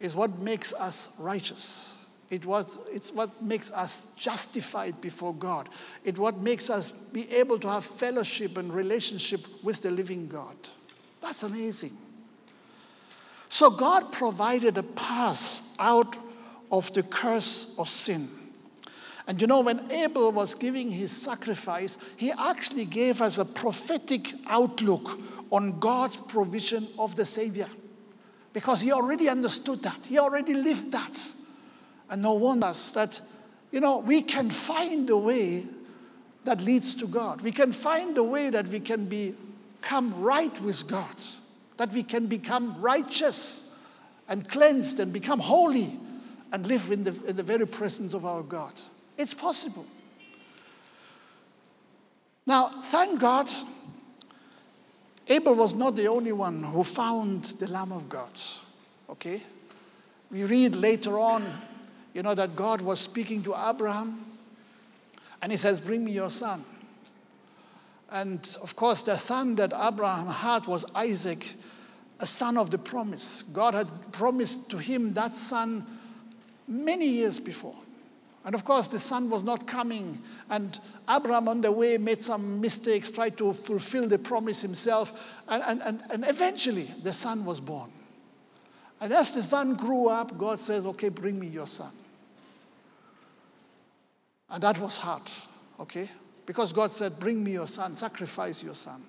[0.00, 1.96] is what makes us righteous.
[2.30, 5.68] It was, it's what makes us justified before God.
[6.04, 10.56] It's what makes us be able to have fellowship and relationship with the living God.
[11.20, 11.96] That's amazing.
[13.48, 16.16] So God provided a path out
[16.70, 18.28] of the curse of sin.
[19.26, 24.32] And you know, when Abel was giving his sacrifice, he actually gave us a prophetic
[24.46, 27.68] outlook on God's provision of the Savior.
[28.52, 31.34] Because he already understood that, he already lived that.
[32.10, 33.20] And no wonder that,
[33.70, 35.66] you know, we can find a way
[36.44, 37.42] that leads to God.
[37.42, 41.16] We can find a way that we can become right with God
[41.78, 43.70] that we can become righteous
[44.28, 45.94] and cleansed and become holy
[46.52, 48.78] and live in the, in the very presence of our God.
[49.16, 49.86] It's possible.
[52.46, 53.48] Now, thank God,
[55.28, 58.30] Abel was not the only one who found the Lamb of God.
[59.10, 59.42] Okay?
[60.30, 61.50] We read later on,
[62.12, 64.24] you know, that God was speaking to Abraham
[65.42, 66.64] and he says, Bring me your son.
[68.10, 71.54] And of course, the son that Abraham had was Isaac,
[72.20, 73.42] a son of the promise.
[73.52, 75.86] God had promised to him that son
[76.66, 77.76] many years before.
[78.44, 80.22] And of course, the son was not coming.
[80.48, 80.78] And
[81.10, 85.20] Abraham, on the way, made some mistakes, tried to fulfill the promise himself.
[85.48, 87.90] And, and, and, and eventually, the son was born.
[89.00, 91.92] And as the son grew up, God says, Okay, bring me your son.
[94.50, 95.22] And that was hard,
[95.78, 96.08] okay?
[96.48, 99.04] Because God said, Bring me your son, sacrifice your son.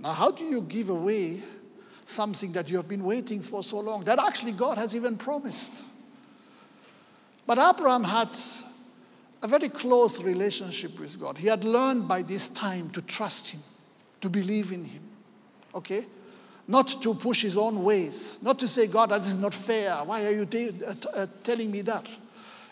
[0.00, 1.42] Now, how do you give away
[2.04, 4.02] something that you have been waiting for so long?
[4.02, 5.84] That actually God has even promised.
[7.46, 8.36] But Abraham had
[9.42, 11.38] a very close relationship with God.
[11.38, 13.60] He had learned by this time to trust Him,
[14.22, 15.02] to believe in Him.
[15.72, 16.04] Okay?
[16.66, 19.98] Not to push his own ways, not to say, God, that is not fair.
[19.98, 22.08] Why are you t- uh, uh, telling me that?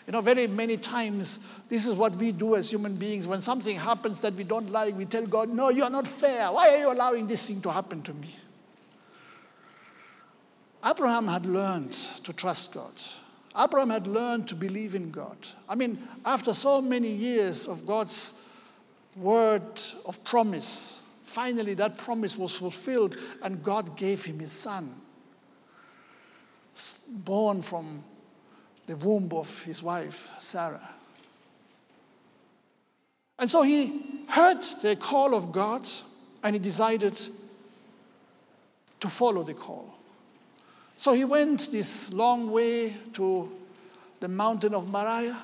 [0.05, 1.39] You know, very many times,
[1.69, 3.25] this is what we do as human beings.
[3.25, 6.51] When something happens that we don't like, we tell God, No, you are not fair.
[6.51, 8.35] Why are you allowing this thing to happen to me?
[10.85, 11.93] Abraham had learned
[12.23, 12.91] to trust God.
[13.57, 15.37] Abraham had learned to believe in God.
[15.69, 18.33] I mean, after so many years of God's
[19.15, 24.93] word of promise, finally that promise was fulfilled and God gave him his son,
[27.07, 28.03] born from
[28.87, 30.89] the womb of his wife, Sarah.
[33.39, 35.87] And so he heard the call of God
[36.43, 37.19] and he decided
[38.99, 39.93] to follow the call.
[40.97, 43.51] So he went this long way to
[44.19, 45.41] the mountain of Moriah.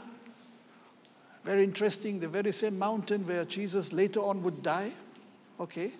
[1.43, 4.91] Very interesting, the very same mountain where Jesus later on would die.
[5.59, 5.91] Okay.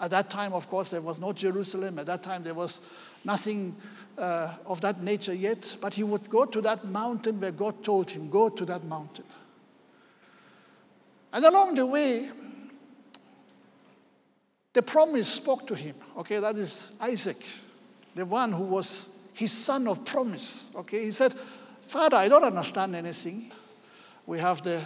[0.00, 1.98] At that time, of course, there was no Jerusalem.
[1.98, 2.80] At that time, there was
[3.24, 3.76] nothing
[4.18, 5.76] uh, of that nature yet.
[5.80, 9.24] But he would go to that mountain where God told him, Go to that mountain.
[11.32, 12.30] And along the way,
[14.72, 15.96] the promise spoke to him.
[16.18, 17.42] Okay, that is Isaac,
[18.14, 20.70] the one who was his son of promise.
[20.76, 21.32] Okay, he said,
[21.86, 23.52] Father, I don't understand anything.
[24.26, 24.82] We have the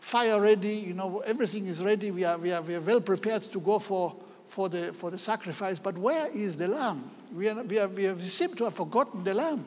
[0.00, 2.10] fire ready, you know, everything is ready.
[2.10, 4.14] We are, we are, we are well prepared to go for,
[4.52, 5.78] for, the, for the sacrifice.
[5.78, 7.10] But where is the lamb?
[7.34, 9.64] We, are, we, are, we, seem to have forgotten the lamb.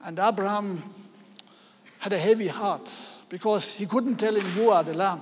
[0.00, 0.82] And Abraham
[2.00, 2.92] had a heavy heart
[3.28, 5.20] because he couldn't tell him, You are the lamb.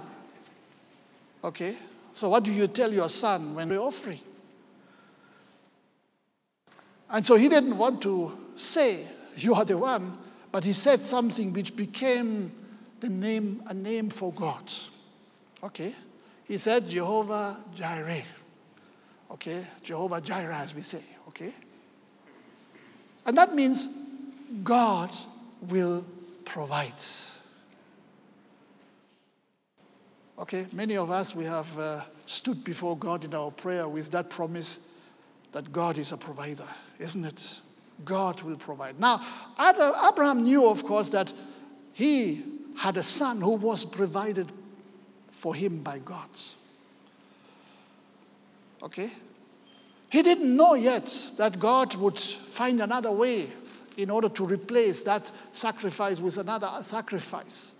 [1.44, 1.76] Okay?
[2.12, 4.20] So, what do you tell your son when you're offering?
[7.10, 10.16] And so he didn't want to say, You are the one,
[10.50, 12.50] but he said something which became
[13.00, 14.72] the name, a name for God.
[15.62, 15.94] Okay?
[16.50, 18.24] He said, Jehovah Jireh.
[19.30, 19.64] Okay?
[19.84, 21.00] Jehovah Jireh, as we say.
[21.28, 21.52] Okay?
[23.24, 23.86] And that means
[24.64, 25.14] God
[25.68, 26.04] will
[26.44, 26.92] provide.
[30.40, 34.28] Okay, many of us, we have uh, stood before God in our prayer with that
[34.28, 34.80] promise
[35.52, 36.66] that God is a provider,
[36.98, 37.60] isn't it?
[38.04, 38.98] God will provide.
[38.98, 39.24] Now,
[39.56, 41.32] Abraham knew, of course, that
[41.92, 42.42] he
[42.76, 44.50] had a son who was provided
[45.40, 46.28] for him by God.
[48.82, 49.10] Okay?
[50.10, 53.50] He didn't know yet that God would find another way
[53.96, 57.74] in order to replace that sacrifice with another sacrifice.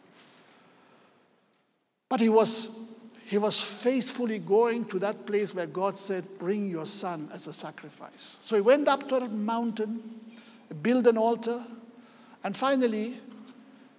[2.08, 2.88] But he was,
[3.26, 7.52] he was faithfully going to that place where God said, Bring your son as a
[7.52, 8.38] sacrifice.
[8.40, 10.02] So he went up to a mountain,
[10.80, 11.62] built an altar,
[12.42, 13.18] and finally,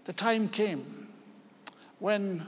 [0.05, 1.09] the time came
[1.99, 2.43] when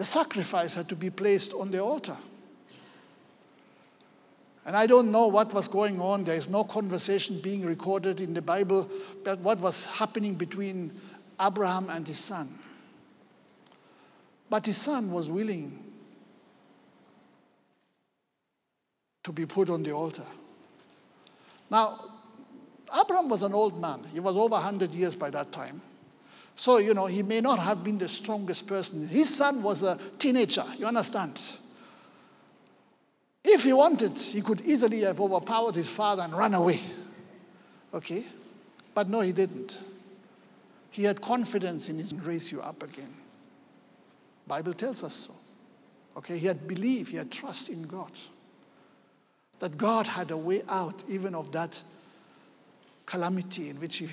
[0.00, 2.16] the sacrifice had to be placed on the altar.
[4.64, 6.24] And I don't know what was going on.
[6.24, 8.90] There is no conversation being recorded in the Bible
[9.20, 10.90] about what was happening between
[11.38, 12.48] Abraham and his son.
[14.48, 15.78] But his son was willing
[19.24, 20.24] to be put on the altar.
[21.68, 22.00] Now,
[22.98, 24.04] Abraham was an old man.
[24.14, 25.82] He was over 100 years by that time.
[26.56, 29.06] So, you know, he may not have been the strongest person.
[29.08, 31.40] His son was a teenager, you understand?
[33.42, 36.80] If he wanted, he could easily have overpowered his father and run away.
[37.94, 38.24] Okay?
[38.94, 39.82] But no, he didn't.
[40.90, 43.14] He had confidence in his raise you up again.
[44.46, 45.34] Bible tells us so.
[46.16, 48.10] Okay, he had belief, he had trust in God.
[49.60, 51.80] That God had a way out even of that
[53.06, 54.08] calamity in which he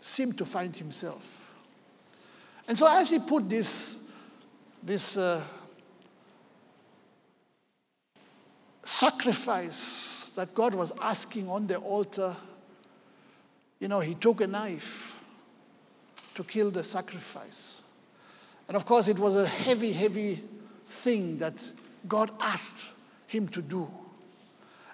[0.00, 1.35] seemed to find himself.
[2.68, 3.98] And so as he put this,
[4.82, 5.42] this uh,
[8.82, 12.34] sacrifice that God was asking on the altar,
[13.78, 15.14] you know, he took a knife
[16.34, 17.82] to kill the sacrifice.
[18.68, 20.40] And of course, it was a heavy, heavy
[20.84, 21.54] thing that
[22.08, 22.90] God asked
[23.26, 23.88] him to do.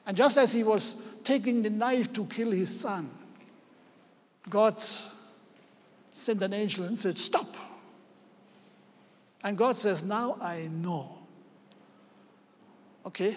[0.06, 3.10] And just as he was taking the knife to kill his son,
[4.50, 4.82] God
[6.12, 7.56] sent an angel and said, Stop.
[9.42, 11.18] And God says, Now I know.
[13.06, 13.36] Okay?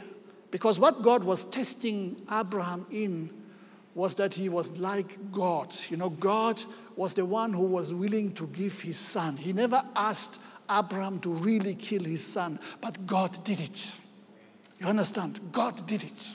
[0.51, 3.29] Because what God was testing Abraham in
[3.95, 5.73] was that he was like God.
[5.89, 6.61] You know, God
[6.95, 9.37] was the one who was willing to give his son.
[9.37, 13.95] He never asked Abraham to really kill his son, but God did it.
[14.79, 15.39] You understand?
[15.51, 16.33] God did it.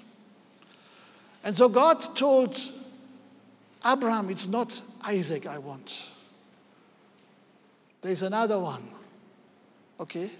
[1.45, 2.59] And so God told
[3.85, 6.09] Abraham, It's not Isaac I want.
[8.03, 8.89] There's another one.
[9.99, 10.31] Okay?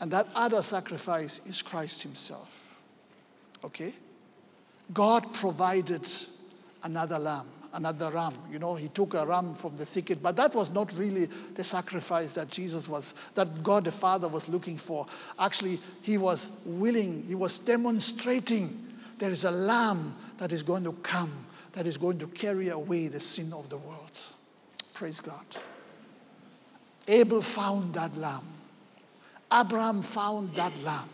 [0.00, 2.76] And that other sacrifice is Christ Himself.
[3.64, 3.92] Okay?
[4.94, 6.08] God provided
[6.84, 8.34] another lamb, another ram.
[8.50, 11.64] You know, he took a ram from the thicket, but that was not really the
[11.64, 15.06] sacrifice that Jesus was, that God the Father was looking for.
[15.38, 18.86] Actually, he was willing, he was demonstrating
[19.18, 23.08] there is a lamb that is going to come, that is going to carry away
[23.08, 24.20] the sin of the world.
[24.94, 25.44] Praise God.
[27.08, 28.44] Abel found that lamb.
[29.52, 31.08] Abraham found that lamb.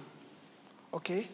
[0.93, 1.29] Okay?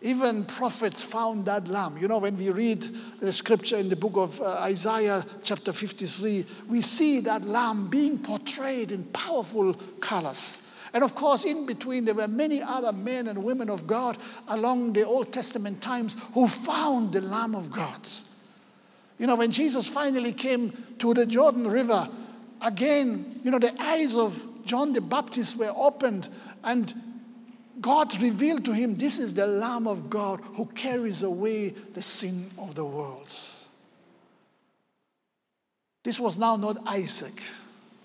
[0.00, 1.98] Even prophets found that lamb.
[1.98, 2.86] You know, when we read
[3.20, 8.18] the scripture in the book of uh, Isaiah, chapter 53, we see that lamb being
[8.18, 10.62] portrayed in powerful colors.
[10.94, 14.16] And of course, in between, there were many other men and women of God
[14.48, 18.08] along the Old Testament times who found the Lamb of God.
[19.18, 22.08] You know, when Jesus finally came to the Jordan River,
[22.60, 26.28] again, you know, the eyes of John the Baptist were opened
[26.64, 26.92] and
[27.80, 32.50] God revealed to him, This is the Lamb of God who carries away the sin
[32.58, 33.32] of the world.
[36.02, 37.40] This was now not Isaac,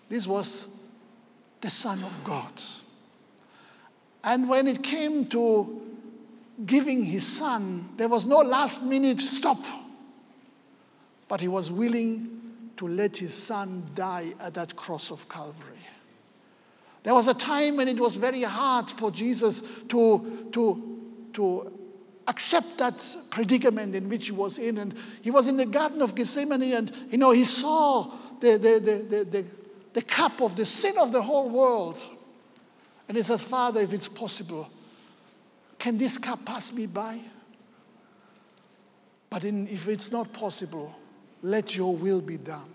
[0.09, 0.67] this was
[1.61, 2.51] the Son of God.
[4.23, 5.81] And when it came to
[6.65, 9.59] giving his son, there was no last minute stop.
[11.27, 12.32] But he was willing
[12.83, 15.87] to let his son die at that cross of Calvary.
[17.03, 21.79] There was a time when it was very hard for Jesus to, to, to
[22.27, 24.79] accept that predicament in which he was in.
[24.79, 28.11] And he was in the Garden of Gethsemane and, you know, he saw
[28.41, 29.45] the, the, the, the,
[29.93, 32.01] the, cup of the sin of the whole world.
[33.07, 34.69] And he says, Father, if it's possible,
[35.79, 37.17] can this cup pass me by?
[39.29, 40.93] But in, if it's not possible,
[41.41, 42.72] let your will be done.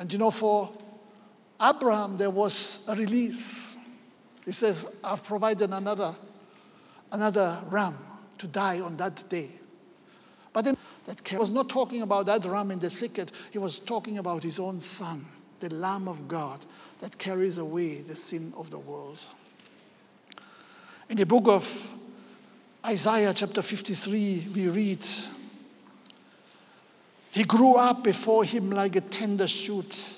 [0.00, 0.70] And you know, for
[1.60, 3.76] Abraham, there was a release.
[4.46, 6.16] He says, I've provided another,
[7.12, 7.98] another ram
[8.38, 9.50] to die on that day.
[10.54, 13.78] But then that he was not talking about that ram in the thicket, he was
[13.78, 15.26] talking about his own son,
[15.60, 16.64] the Lamb of God
[17.00, 19.20] that carries away the sin of the world.
[21.10, 21.90] In the book of
[22.86, 25.06] Isaiah, chapter 53, we read,
[27.30, 30.16] He grew up before him like a tender shoot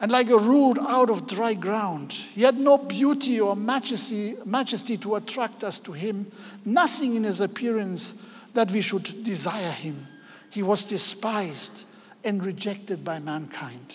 [0.00, 2.12] and like a root out of dry ground.
[2.12, 6.30] He had no beauty or majesty, majesty to attract us to him,
[6.64, 8.14] nothing in his appearance
[8.54, 10.06] that we should desire him.
[10.50, 11.84] He was despised
[12.24, 13.94] and rejected by mankind,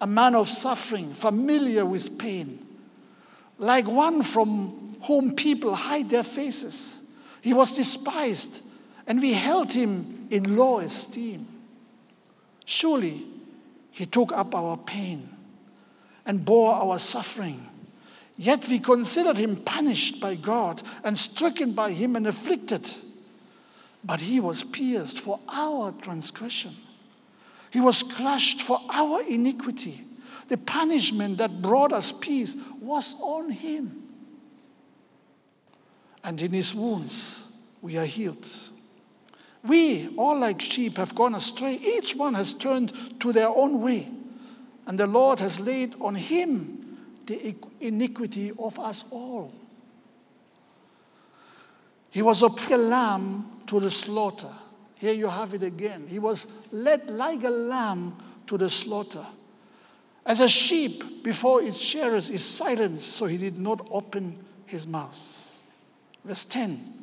[0.00, 2.64] a man of suffering, familiar with pain,
[3.58, 7.00] like one from whom people hide their faces.
[7.42, 8.62] He was despised,
[9.08, 11.48] and we held him in low esteem.
[12.66, 13.24] Surely,
[13.90, 15.28] he took up our pain
[16.26, 17.66] and bore our suffering.
[18.36, 22.86] Yet we considered him punished by God and stricken by him and afflicted.
[24.04, 26.76] But he was pierced for our transgression,
[27.72, 30.04] he was crushed for our iniquity.
[30.48, 34.02] The punishment that brought us peace was on him.
[36.24, 37.44] And in his wounds
[37.82, 38.48] we are healed.
[39.66, 41.74] We, all like sheep, have gone astray.
[41.74, 44.08] Each one has turned to their own way.
[44.86, 49.52] And the Lord has laid on him the iniquity of us all.
[52.10, 54.50] He was a lamb to the slaughter.
[54.96, 56.06] Here you have it again.
[56.08, 59.26] He was led like a lamb to the slaughter.
[60.24, 65.54] As a sheep before its shearers is silent, so he did not open his mouth.
[66.24, 66.97] Verse 10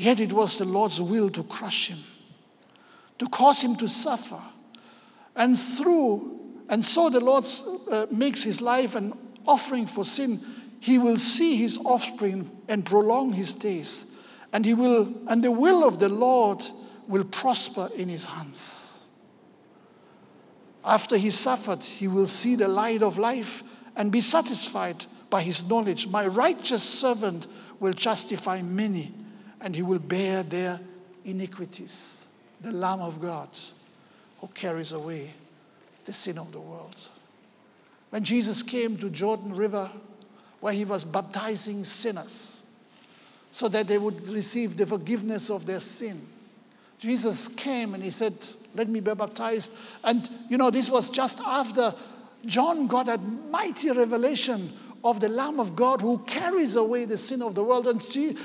[0.00, 1.98] Yet it was the Lord's will to crush him,
[3.18, 4.40] to cause him to suffer.
[5.36, 6.40] And through,
[6.70, 7.44] and so the Lord
[7.90, 9.12] uh, makes his life an
[9.46, 10.40] offering for sin.
[10.80, 14.06] He will see his offspring and prolong his days.
[14.54, 16.64] And he will, and the will of the Lord
[17.06, 19.04] will prosper in his hands.
[20.82, 23.62] After he suffered, he will see the light of life
[23.96, 26.06] and be satisfied by his knowledge.
[26.06, 27.46] My righteous servant
[27.80, 29.12] will justify many
[29.60, 30.80] and he will bear their
[31.24, 32.26] iniquities.
[32.60, 33.48] The Lamb of God
[34.40, 35.30] who carries away
[36.04, 36.96] the sin of the world.
[38.10, 39.90] When Jesus came to Jordan River,
[40.60, 42.62] where he was baptizing sinners
[43.52, 46.20] so that they would receive the forgiveness of their sin,
[46.98, 48.34] Jesus came and he said,
[48.74, 49.72] Let me be baptized.
[50.04, 51.94] And you know, this was just after
[52.44, 54.70] John got a mighty revelation
[55.02, 57.86] of the Lamb of God who carries away the sin of the world.
[57.86, 58.02] And,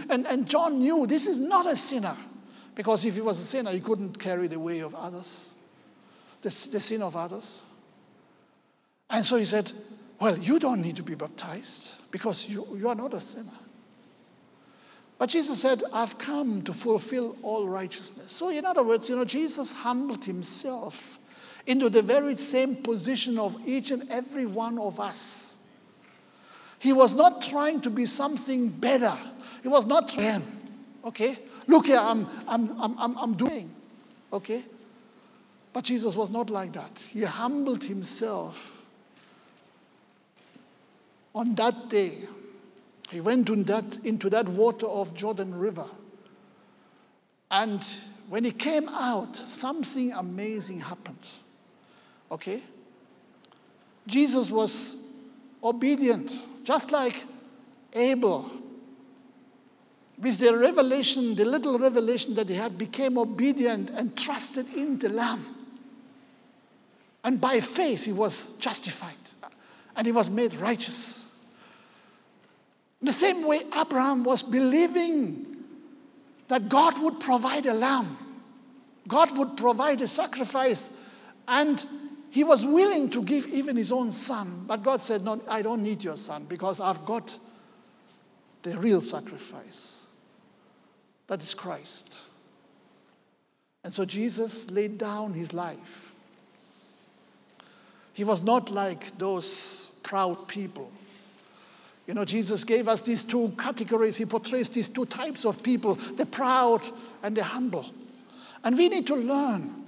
[0.10, 2.16] and, and John knew this is not a sinner,
[2.76, 5.52] because if he was a sinner, he couldn't carry the way of others,
[6.42, 7.64] the, the sin of others.
[9.10, 9.72] And so he said,
[10.20, 13.52] Well, you don't need to be baptized because you, you are not a sinner.
[15.18, 18.32] But Jesus said, I've come to fulfill all righteousness.
[18.34, 21.20] So, in other words, you know, Jesus humbled himself
[21.68, 25.55] into the very same position of each and every one of us.
[26.86, 29.18] He was not trying to be something better.
[29.64, 30.44] He was not trying,
[31.04, 31.36] okay?
[31.66, 33.74] Look here, I'm, I'm, I'm, I'm doing,
[34.32, 34.64] okay?
[35.74, 37.00] But Jesus was not like that.
[37.10, 38.72] He humbled himself
[41.34, 42.20] on that day,
[43.10, 45.88] he went in that, into that water of Jordan River.
[47.50, 47.84] And
[48.30, 51.30] when he came out, something amazing happened.
[52.32, 52.62] Okay?
[54.06, 54.98] Jesus was
[55.64, 57.24] obedient, just like
[57.94, 58.50] Abel.
[60.18, 65.10] With the revelation, the little revelation that he had, became obedient and trusted in the
[65.10, 65.46] Lamb.
[67.24, 69.14] And by faith, he was justified
[69.96, 71.26] and he was made righteous.
[73.02, 75.56] In the same way, Abraham was believing
[76.48, 78.18] that God would provide a lamb,
[79.08, 80.92] God would provide a sacrifice,
[81.48, 81.84] and
[82.36, 84.66] he was willing to give even his own son.
[84.68, 87.38] But God said, No, I don't need your son because I've got
[88.62, 90.04] the real sacrifice.
[91.28, 92.24] That is Christ.
[93.86, 96.12] And so Jesus laid down his life
[98.16, 100.92] he was not like those proud people.
[102.08, 104.18] You know, Jesus gave us these two categories.
[104.18, 106.82] He portrays these two types of people the proud
[107.24, 107.86] and the humble.
[108.64, 109.85] And we need to learn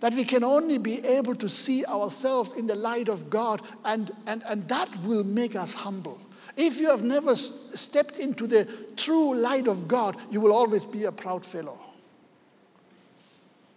[0.00, 4.12] that we can only be able to see ourselves in the light of God, and,
[4.26, 6.18] and, and that will make us humble.
[6.56, 11.04] If you have never stepped into the true light of God, you will always be
[11.04, 11.78] a proud fellow.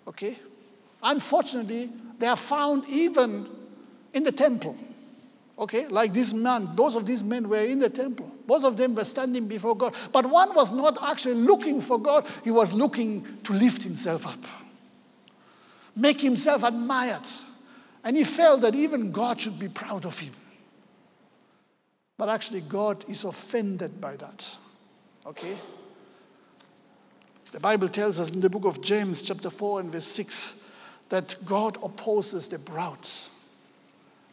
[0.08, 0.38] Okay?
[1.04, 1.90] Unfortunately,
[2.20, 3.48] they are found even
[4.14, 4.76] in the temple.
[5.58, 8.32] Okay, like this man, both of these men were in the temple.
[8.48, 9.94] Both of them were standing before God.
[10.14, 14.40] But one was not actually looking for God, he was looking to lift himself up,
[16.00, 17.28] make himself admired.
[18.04, 20.34] And he felt that even God should be proud of him.
[22.18, 24.46] But actually, God is offended by that.
[25.26, 25.58] Okay?
[27.52, 30.66] The Bible tells us in the book of James, chapter 4 and verse 6,
[31.10, 33.08] that God opposes the proud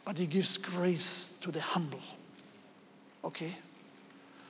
[0.07, 1.99] but he gives grace to the humble.
[3.25, 3.53] Okay?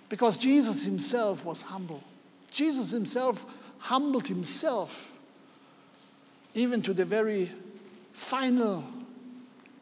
[0.08, 2.04] Because Jesus himself was humble.
[2.52, 3.44] Jesus himself
[3.80, 5.17] humbled himself
[6.58, 7.50] even to the very
[8.14, 8.84] final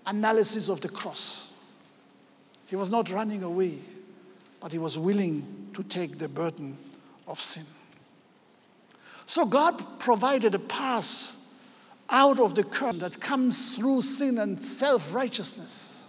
[0.05, 1.53] analysis of the cross.
[2.67, 3.79] He was not running away,
[4.59, 6.77] but he was willing to take the burden
[7.27, 7.65] of sin.
[9.25, 11.35] So God provided a path
[12.09, 16.05] out of the curse that comes through sin and self righteousness.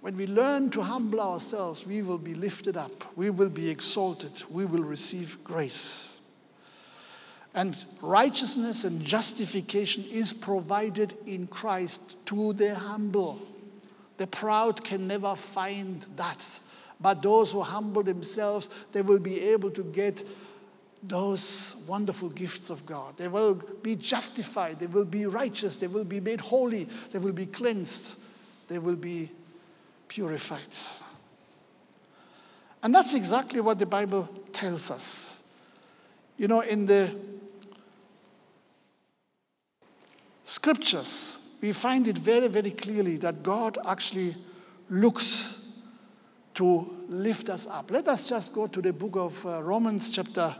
[0.00, 4.42] When we learn to humble ourselves, we will be lifted up, we will be exalted,
[4.50, 6.11] we will receive grace.
[7.54, 13.40] And righteousness and justification is provided in Christ to the humble.
[14.16, 16.60] The proud can never find that.
[17.00, 20.22] But those who humble themselves, they will be able to get
[21.02, 23.16] those wonderful gifts of God.
[23.16, 27.32] They will be justified, they will be righteous, they will be made holy, they will
[27.32, 28.18] be cleansed,
[28.68, 29.30] they will be
[30.06, 30.60] purified.
[32.84, 35.42] And that's exactly what the Bible tells us.
[36.36, 37.10] You know, in the
[40.52, 44.36] scriptures, we find it very, very clearly that God actually
[44.90, 45.72] looks
[46.54, 47.90] to lift us up.
[47.90, 50.54] Let us just go to the book of uh, Romans, chapter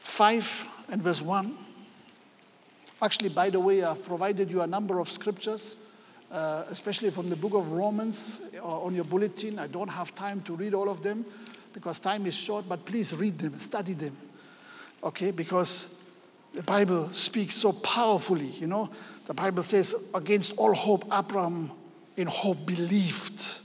[0.00, 1.54] 5 and verse 1.
[3.02, 5.76] Actually, by the way, I've provided you a number of scriptures,
[6.32, 9.58] uh, especially from the book of Romans uh, on your bulletin.
[9.58, 11.26] I don't have time to read all of them
[11.74, 14.16] because time is short, but please read them, study them.
[15.02, 16.03] Okay, because
[16.54, 18.90] the Bible speaks so powerfully, you know.
[19.26, 21.70] The Bible says, against all hope, Abraham
[22.16, 23.58] in hope believed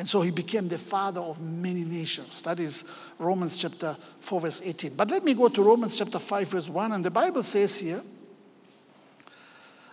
[0.00, 2.40] and so he became the father of many nations.
[2.40, 2.84] That is
[3.18, 4.94] Romans chapter 4, verse 18.
[4.94, 6.92] But let me go to Romans chapter 5, verse 1.
[6.92, 8.00] And the Bible says here,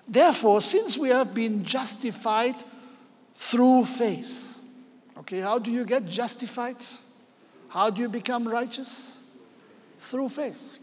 [0.08, 2.56] Therefore, since we have been justified
[3.36, 4.62] through faith,
[5.18, 6.78] okay, how do you get justified?
[7.68, 9.20] How do you become righteous?
[10.00, 10.78] Through faith.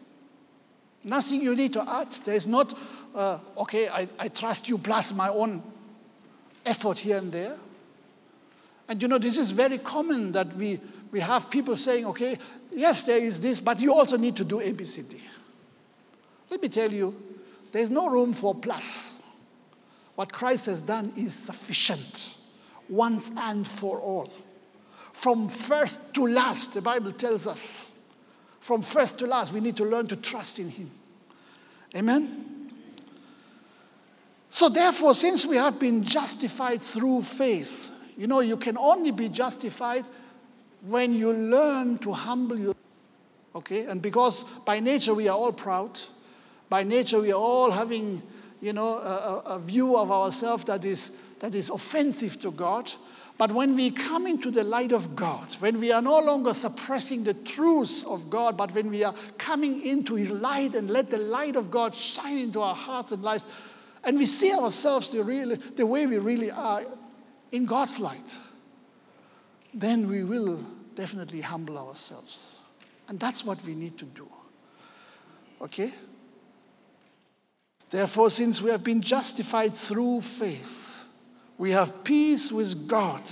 [1.05, 2.11] Nothing you need to add.
[2.25, 2.77] There's not,
[3.15, 5.63] uh, okay, I, I trust you plus my own
[6.65, 7.57] effort here and there.
[8.89, 10.81] And you know, this is very common that we,
[11.11, 12.39] we have people saying, okay,
[12.73, 15.21] yes, there is this, but you also need to do ABCD.
[16.51, 17.15] Let me tell you,
[17.73, 19.21] there's no room for plus.
[20.15, 22.37] What Christ has done is sufficient,
[22.89, 24.33] once and for all.
[25.13, 27.91] From first to last, the Bible tells us,
[28.65, 30.91] from first to last, we need to learn to trust in Him.
[31.95, 32.71] Amen?
[34.49, 39.29] So, therefore, since we have been justified through faith, you know, you can only be
[39.29, 40.07] justified
[40.81, 42.77] when you learn to humble yourself.
[43.55, 43.85] Okay?
[43.85, 46.01] And because by nature we are all proud,
[46.71, 48.23] by nature we are all having,
[48.63, 52.91] you know, a, a view of ourselves that is, that is offensive to God.
[53.37, 57.25] But when we come into the light of God, when we are no longer suppressing
[57.25, 61.19] the truths of God, but when we are coming into His light and let the
[61.19, 63.45] light of God shine into our hearts and lives,
[64.05, 66.85] and we see ourselves the, real, the way we really are
[67.51, 68.39] in God's light,
[69.73, 70.61] then we will
[70.95, 72.61] definitely humble ourselves.
[73.09, 74.29] And that's what we need to do.
[75.61, 75.93] Okay?
[77.91, 81.04] Therefore, since we have been justified through faith,
[81.59, 83.23] we have peace with God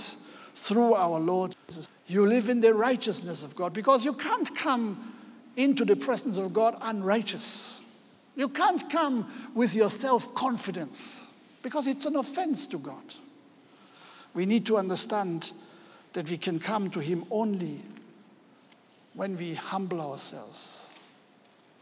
[0.55, 1.87] through our Lord Jesus.
[2.07, 5.13] You live in the righteousness of God because you can't come
[5.55, 7.81] into the presence of God unrighteous.
[8.35, 11.27] You can't come with your self confidence
[11.61, 13.03] because it's an offense to God.
[14.33, 15.51] We need to understand
[16.13, 17.81] that we can come to Him only
[19.13, 20.87] when we humble ourselves.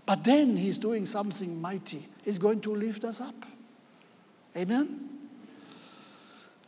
[0.06, 2.06] But then He's doing something mighty.
[2.24, 3.36] He's going to lift us up.
[4.58, 5.11] Amen?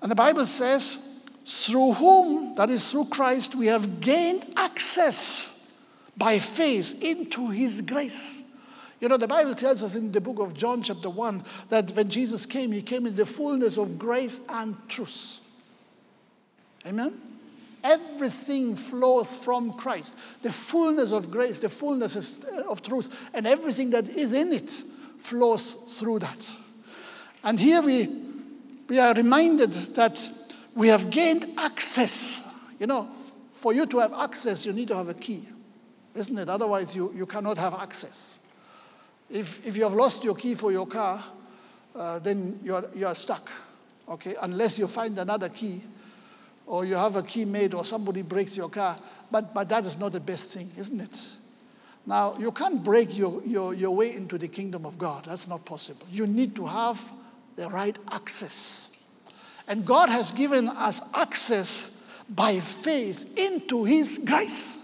[0.03, 0.99] And the Bible says,
[1.45, 5.71] through whom, that is through Christ, we have gained access
[6.17, 8.43] by faith into His grace.
[8.99, 12.09] You know, the Bible tells us in the book of John, chapter 1, that when
[12.09, 15.41] Jesus came, he came in the fullness of grace and truth.
[16.85, 17.19] Amen?
[17.83, 20.15] Everything flows from Christ.
[20.41, 24.69] The fullness of grace, the fullness uh, of truth, and everything that is in it
[25.19, 26.51] flows through that.
[27.43, 28.22] And here we,
[28.93, 30.29] we are reminded that
[30.75, 32.47] we have gained access.
[32.79, 33.07] You know,
[33.51, 35.47] for you to have access, you need to have a key,
[36.13, 36.47] isn't it?
[36.47, 38.37] Otherwise, you, you cannot have access.
[39.31, 41.23] If, if you have lost your key for your car,
[41.95, 43.49] uh, then you are, you are stuck,
[44.07, 44.35] okay?
[44.39, 45.81] Unless you find another key
[46.67, 48.95] or you have a key made or somebody breaks your car.
[49.31, 51.19] But, but that is not the best thing, isn't it?
[52.05, 55.25] Now, you can't break your, your, your way into the kingdom of God.
[55.25, 56.05] That's not possible.
[56.11, 57.01] You need to have
[57.55, 58.89] the right access.
[59.67, 64.79] And God has given us access by faith into His grace.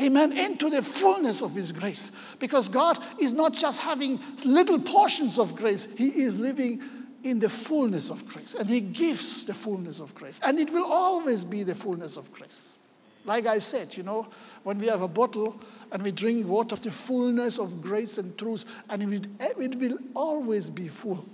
[0.00, 0.32] Amen.
[0.32, 2.10] Into the fullness of His grace.
[2.40, 6.82] Because God is not just having little portions of grace, He is living
[7.22, 8.54] in the fullness of grace.
[8.54, 10.40] And He gives the fullness of grace.
[10.42, 12.78] And it will always be the fullness of grace.
[13.24, 14.26] Like I said, you know,
[14.64, 15.58] when we have a bottle
[15.92, 20.88] and we drink water, the fullness of grace and truth, and it will, always be
[20.88, 21.24] full.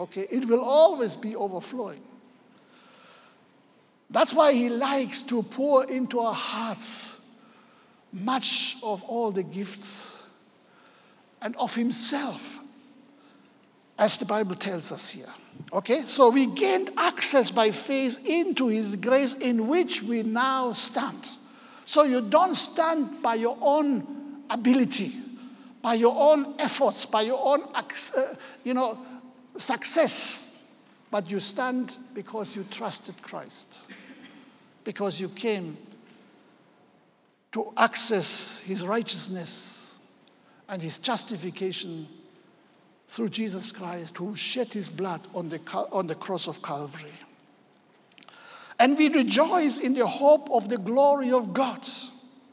[0.00, 0.26] Okay?
[0.30, 2.02] It will always be overflowing.
[4.10, 7.20] That's why He likes to pour into our hearts
[8.12, 10.16] much of all the gifts
[11.42, 12.58] and of himself,
[13.98, 15.32] as the Bible tells us here.
[15.72, 21.30] Okay, so we gained access by faith into his grace in which we now stand.
[21.84, 25.12] So you don't stand by your own ability,
[25.82, 27.82] by your own efforts, by your own, uh,
[28.64, 28.98] you know,
[29.60, 30.66] success,
[31.10, 33.82] but you stand because you trusted Christ,
[34.84, 35.76] because you came
[37.52, 39.98] to access his righteousness
[40.68, 42.06] and his justification
[43.08, 47.10] through Jesus Christ, who shed his blood on the, on the cross of Calvary.
[48.78, 51.86] And we rejoice in the hope of the glory of God.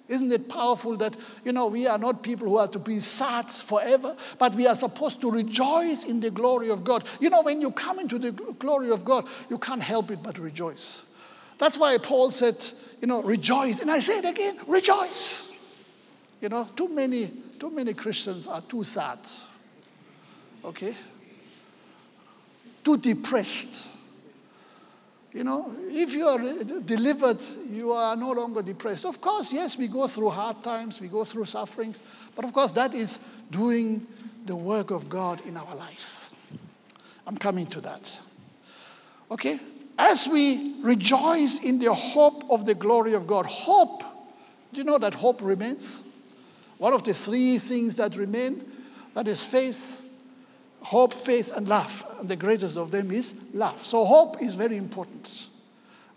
[0.08, 3.50] Isn't it powerful that, you know, we are not people who are to be sad
[3.50, 7.04] forever, but we are supposed to rejoice in the glory of God.
[7.20, 10.38] You know, when you come into the glory of God, you can't help it but
[10.40, 11.04] rejoice.
[11.58, 12.56] That's why Paul said,
[13.02, 13.82] you know, rejoice.
[13.82, 15.58] And I say it again, rejoice.
[16.40, 19.20] You know, too many, too many Christians are too sad.
[20.64, 20.96] Okay?
[22.84, 23.90] Too depressed.
[25.38, 29.06] You know, if you are uh, delivered, you are no longer depressed.
[29.06, 32.04] Of course, yes, we go through hard times, we go through sufferings,
[32.36, 33.20] but of course, that is
[33.52, 34.06] doing
[34.46, 36.34] the work of God in our lives.
[37.26, 38.20] I'm coming to that.
[39.30, 39.60] Okay?
[39.98, 43.46] as we rejoice in the hope of the glory of God.
[43.46, 44.04] Hope,
[44.72, 46.04] do you know that hope remains?
[46.78, 48.64] One of the three things that remain,
[49.16, 50.02] that is faith,
[50.88, 52.06] hope, faith, and love.
[52.20, 53.86] And the greatest of them is love.
[53.86, 55.48] So hope is very important.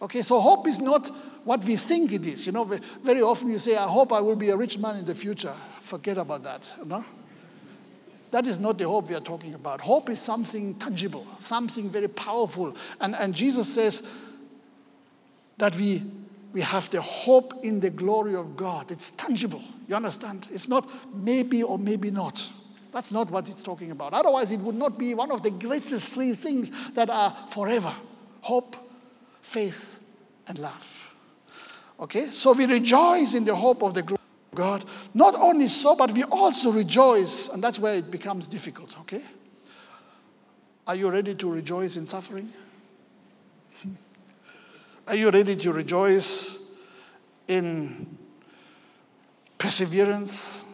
[0.01, 1.09] Okay, so hope is not
[1.45, 2.47] what we think it is.
[2.47, 2.65] You know,
[3.03, 5.53] very often you say, I hope I will be a rich man in the future.
[5.81, 6.73] Forget about that.
[6.79, 7.05] You know?
[8.31, 9.81] That is not the hope we are talking about.
[9.81, 12.77] Hope is something tangible, something very powerful.
[13.01, 14.05] And, and Jesus says
[15.59, 16.05] that we,
[16.53, 18.93] we have the hope in the glory of God.
[18.93, 19.65] It's tangible.
[19.89, 20.49] You understand?
[20.53, 22.49] It's not maybe or maybe not.
[22.93, 24.13] That's not what it's talking about.
[24.13, 27.95] Otherwise, it would not be one of the greatest three things that are forever
[28.43, 28.77] hope,
[29.43, 29.99] faith,
[30.47, 31.13] and love.
[32.01, 32.31] Okay?
[32.31, 34.21] So we rejoice in the hope of the glory.
[34.53, 34.85] of God.
[35.15, 39.23] Not only so, but we also rejoice, and that's where it becomes difficult, okay?
[40.87, 42.53] Are you ready to rejoice in suffering?
[45.07, 46.59] Are you ready to rejoice
[47.47, 48.19] in
[49.59, 50.65] perseverance?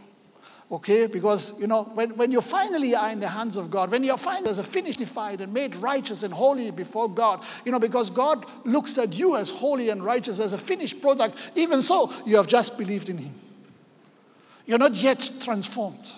[0.71, 4.03] Okay, because you know, when, when you finally are in the hands of God, when
[4.03, 7.79] you're finally as a finished, defied, and made righteous and holy before God, you know,
[7.79, 12.13] because God looks at you as holy and righteous as a finished product, even so,
[12.27, 13.35] you have just believed in Him.
[14.67, 16.11] You're not yet transformed.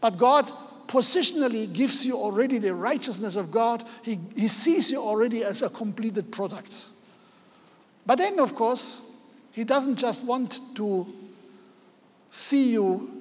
[0.00, 0.50] But God
[0.86, 3.84] positionally gives you already the righteousness of God.
[4.02, 6.86] He, he sees you already as a completed product.
[8.06, 9.02] But then, of course,
[9.52, 11.06] He doesn't just want to
[12.30, 13.15] see you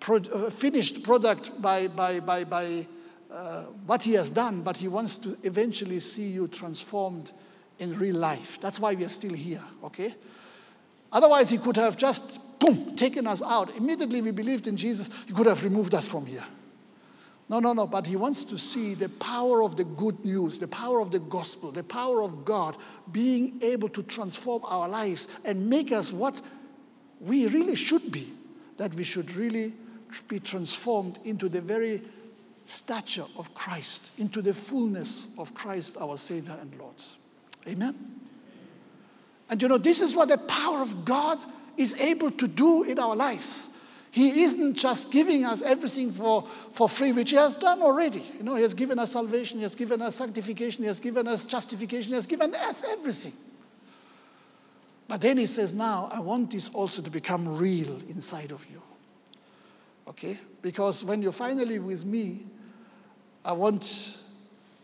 [0.00, 2.86] pro- uh, finished product by, by, by, by
[3.30, 7.32] uh, what He has done, but He wants to eventually see you transformed
[7.78, 8.58] in real life.
[8.60, 10.14] That's why we are still here, okay?
[11.12, 13.76] Otherwise, He could have just, boom, taken us out.
[13.76, 16.44] Immediately we believed in Jesus, He could have removed us from here.
[17.50, 20.68] No, no, no, but he wants to see the power of the good news, the
[20.68, 22.76] power of the gospel, the power of God
[23.10, 26.40] being able to transform our lives and make us what
[27.18, 28.32] we really should be.
[28.76, 29.72] That we should really
[30.28, 32.02] be transformed into the very
[32.66, 36.94] stature of Christ, into the fullness of Christ, our Savior and Lord.
[37.68, 37.94] Amen?
[39.48, 41.38] And you know, this is what the power of God
[41.76, 43.70] is able to do in our lives.
[44.12, 46.42] He isn't just giving us everything for,
[46.72, 48.24] for free, which He has done already.
[48.38, 51.28] You know, He has given us salvation, He has given us sanctification, He has given
[51.28, 53.32] us justification, He has given us everything.
[55.06, 58.82] But then He says, Now I want this also to become real inside of you.
[60.10, 60.36] Okay?
[60.60, 62.40] Because when you're finally with me,
[63.44, 64.18] I want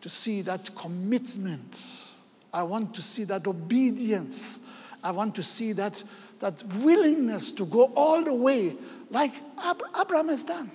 [0.00, 2.12] to see that commitment.
[2.54, 4.60] I want to see that obedience.
[5.02, 6.02] I want to see that,
[6.38, 8.76] that willingness to go all the way
[9.10, 10.70] like Ab- Abraham has done,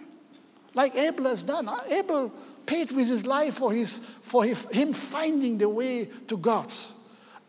[0.74, 1.68] like Abel has done.
[1.68, 2.32] Uh, Abel
[2.66, 6.72] paid with his life for, his, for his, him finding the way to God.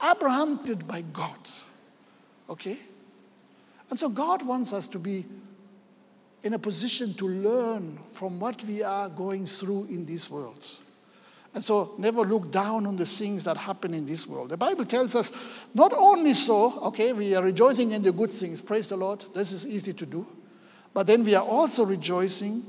[0.03, 1.39] Abraham did by God.
[2.49, 2.79] Okay?
[3.91, 5.25] And so God wants us to be
[6.43, 10.67] in a position to learn from what we are going through in this world.
[11.55, 14.49] And so never look down on the things that happen in this world.
[14.49, 15.31] The Bible tells us
[15.75, 19.53] not only so, okay, we are rejoicing in the good things, praise the Lord, this
[19.53, 20.27] is easy to do.
[20.95, 22.65] But then we are also rejoicing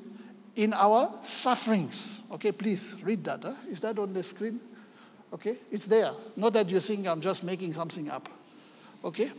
[0.56, 2.24] in our sufferings.
[2.32, 3.42] Okay, please read that.
[3.44, 3.54] Huh?
[3.70, 4.60] Is that on the screen?
[5.34, 6.12] Okay, it's there.
[6.36, 8.30] Not that you think I'm just making something up.
[9.04, 9.32] Okay?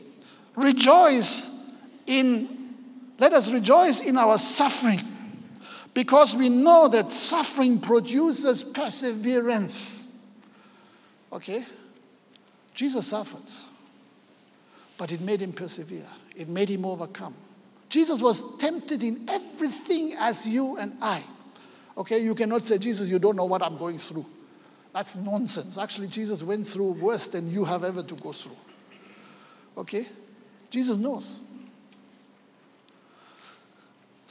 [0.56, 1.50] Rejoice
[2.06, 2.63] in,
[3.18, 5.00] let us rejoice in our suffering
[5.92, 10.20] because we know that suffering produces perseverance.
[11.32, 11.64] Okay?
[12.74, 13.50] Jesus suffered,
[14.98, 16.06] but it made him persevere,
[16.36, 17.34] it made him overcome.
[17.88, 21.22] Jesus was tempted in everything as you and I.
[21.96, 24.26] Okay, you cannot say, Jesus, you don't know what I'm going through.
[24.92, 25.78] That's nonsense.
[25.78, 28.56] Actually, Jesus went through worse than you have ever to go through.
[29.76, 30.06] Okay?
[30.70, 31.40] Jesus knows.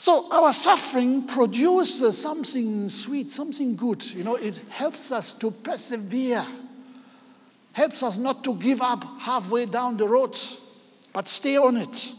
[0.04, 4.04] So our suffering produces something sweet, something good.
[4.04, 6.45] You know, it helps us to persevere,
[7.72, 10.38] helps us not to give up halfway down the road,
[11.14, 12.16] but stay on it.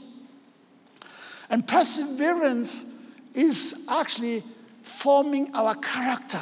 [1.50, 2.86] And perseverance
[3.34, 4.42] is actually
[4.82, 6.40] forming our character.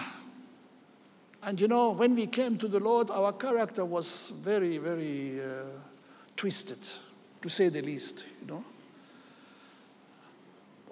[1.43, 5.65] And you know, when we came to the Lord, our character was very, very uh,
[6.37, 6.89] twisted,
[7.41, 8.65] to say the least, you know.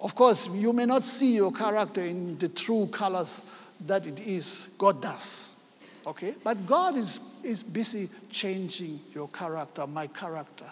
[0.01, 3.43] Of course, you may not see your character in the true colors
[3.85, 4.69] that it is.
[4.77, 5.53] God does.
[6.07, 6.35] Okay?
[6.43, 10.65] But God is, is busy changing your character, my character.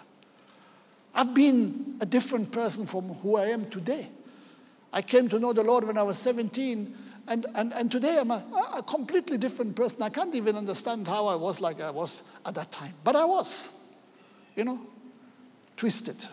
[1.14, 4.08] I've been a different person from who I am today.
[4.92, 6.96] I came to know the Lord when I was 17,
[7.28, 8.44] and, and, and today I'm a,
[8.76, 10.02] a completely different person.
[10.02, 12.94] I can't even understand how I was like I was at that time.
[13.04, 13.72] But I was,
[14.56, 14.80] you know,
[15.76, 16.26] twisted,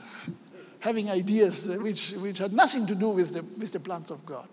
[0.80, 4.26] having ideas uh, which, which had nothing to do with the, with the plans of
[4.26, 4.48] God.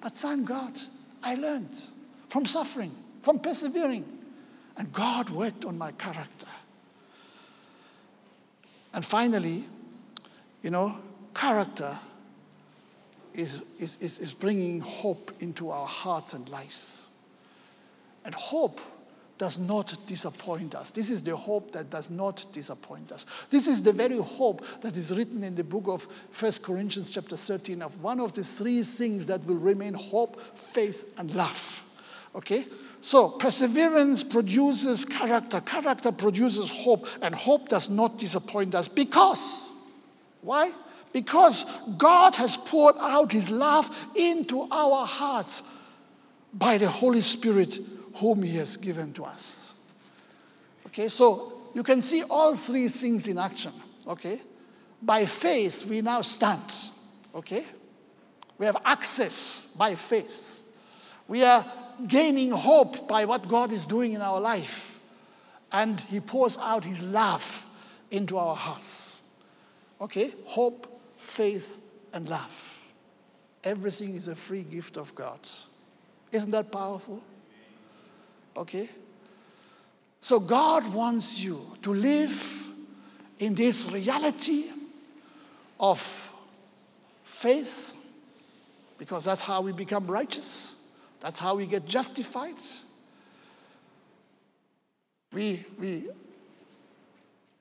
[0.00, 0.78] But thank God,
[1.22, 1.82] I learned
[2.28, 4.04] from suffering, from persevering,
[4.76, 6.46] and God worked on my character.
[8.92, 9.64] And finally,
[10.62, 10.98] you know,
[11.34, 11.98] character
[13.34, 17.08] is, is, is, is bringing hope into our hearts and lives.
[18.24, 18.80] And hope
[19.38, 20.90] does not disappoint us.
[20.90, 23.24] This is the hope that does not disappoint us.
[23.50, 26.06] This is the very hope that is written in the book of
[26.38, 31.08] 1 Corinthians chapter 13 of one of the three things that will remain hope, faith,
[31.18, 31.82] and love.
[32.34, 32.66] Okay?
[33.00, 39.72] So, perseverance produces character, character produces hope, and hope does not disappoint us because,
[40.42, 40.72] why?
[41.12, 41.64] Because
[41.96, 45.62] God has poured out His love into our hearts
[46.52, 47.78] by the Holy Spirit
[48.18, 49.74] whom He has given to us.
[50.86, 53.72] Okay, so you can see all three things in action.
[54.06, 54.40] Okay,
[55.02, 56.72] by faith we now stand.
[57.34, 57.64] Okay,
[58.58, 60.60] we have access by faith.
[61.28, 61.64] We are
[62.06, 65.00] gaining hope by what God is doing in our life,
[65.72, 67.66] and He pours out His love
[68.10, 69.22] into our hearts.
[70.00, 71.78] Okay, hope, faith,
[72.12, 72.80] and love.
[73.64, 75.40] Everything is a free gift of God.
[76.32, 77.22] Isn't that powerful?
[78.58, 78.88] Okay?
[80.20, 82.64] So God wants you to live
[83.38, 84.64] in this reality
[85.78, 86.00] of
[87.24, 87.94] faith
[88.98, 90.74] because that's how we become righteous.
[91.20, 92.56] That's how we get justified.
[95.32, 96.08] We, we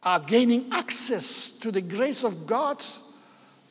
[0.02, 2.84] are gaining access to the grace of God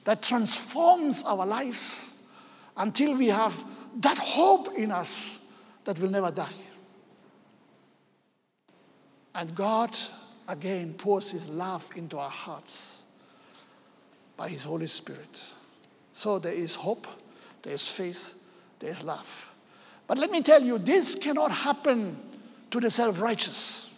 [0.05, 2.22] that transforms our lives
[2.77, 3.64] until we have
[3.97, 5.45] that hope in us
[5.85, 6.66] that will never die.
[9.37, 9.95] And God
[10.49, 13.03] again pours His love into our hearts
[14.34, 15.45] by His Holy Spirit.
[16.14, 17.07] So there is hope,
[17.62, 18.43] there is faith,
[18.78, 19.53] there is love.
[20.07, 22.18] But let me tell you, this cannot happen
[22.70, 23.91] to the self righteous.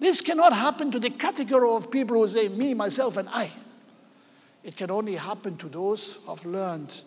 [0.00, 3.52] This cannot happen to the category of people who say, me, myself, and I.
[4.64, 7.00] It can only happen to those who have learned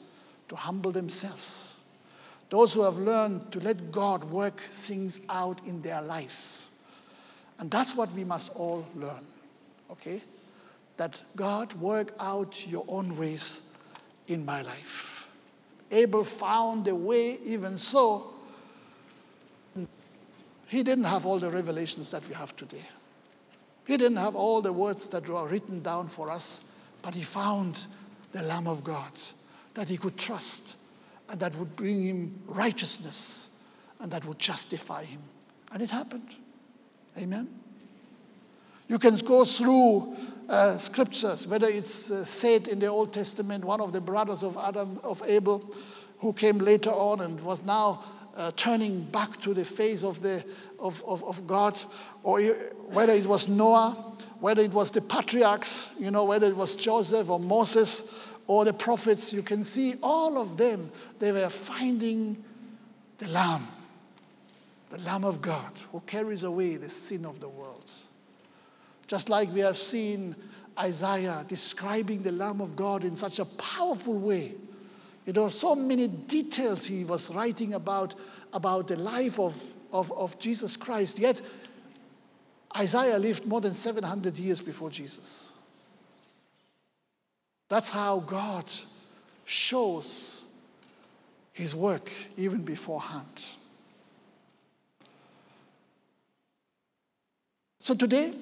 [0.48, 1.76] to humble themselves,
[2.50, 6.70] those who have learned to let God work things out in their lives.
[7.60, 9.26] And that's what we must all learn,
[9.92, 10.22] okay?
[10.98, 13.64] That God work out your own ways
[14.28, 15.28] in my life.
[15.92, 18.34] Abel found a way, even so,
[20.68, 22.86] he didn't have all the revelations that we have today.
[23.86, 26.62] He didn't have all the words that were written down for us,
[27.02, 27.88] but he found
[28.34, 29.12] the Lamb of God
[29.76, 30.76] that he could trust
[31.30, 33.50] and that would bring him righteousness
[34.02, 35.22] and that would justify him.
[35.72, 36.36] And it happened.
[37.18, 37.48] Amen.
[38.88, 40.16] You can go through
[40.48, 44.58] uh, scriptures, whether it's uh, said in the Old Testament, one of the brothers of
[44.58, 45.70] Adam, of Abel,
[46.20, 48.04] who came later on and was now
[48.36, 50.44] uh, turning back to the face of, the,
[50.80, 51.80] of, of, of God,
[52.24, 56.76] or whether it was Noah, whether it was the patriarchs, you know, whether it was
[56.76, 62.44] Joseph or Moses or the prophets, you can see all of them, they were finding
[63.18, 63.68] the Lamb,
[64.90, 67.92] the Lamb of God, who carries away the sin of the world.
[69.08, 70.36] Just like we have seen
[70.80, 74.54] Isaiah describing the Lamb of God in such a powerful way.
[75.26, 78.16] You know, so many details he was writing about,
[78.54, 79.62] about the life of,
[79.92, 81.42] of, of Jesus Christ, yet
[82.76, 85.52] Isaiah lived more than 700 years before Jesus.
[87.70, 88.72] That's how God
[89.46, 90.46] shows
[91.54, 93.46] his work even beforehand.
[97.88, 98.34] So today,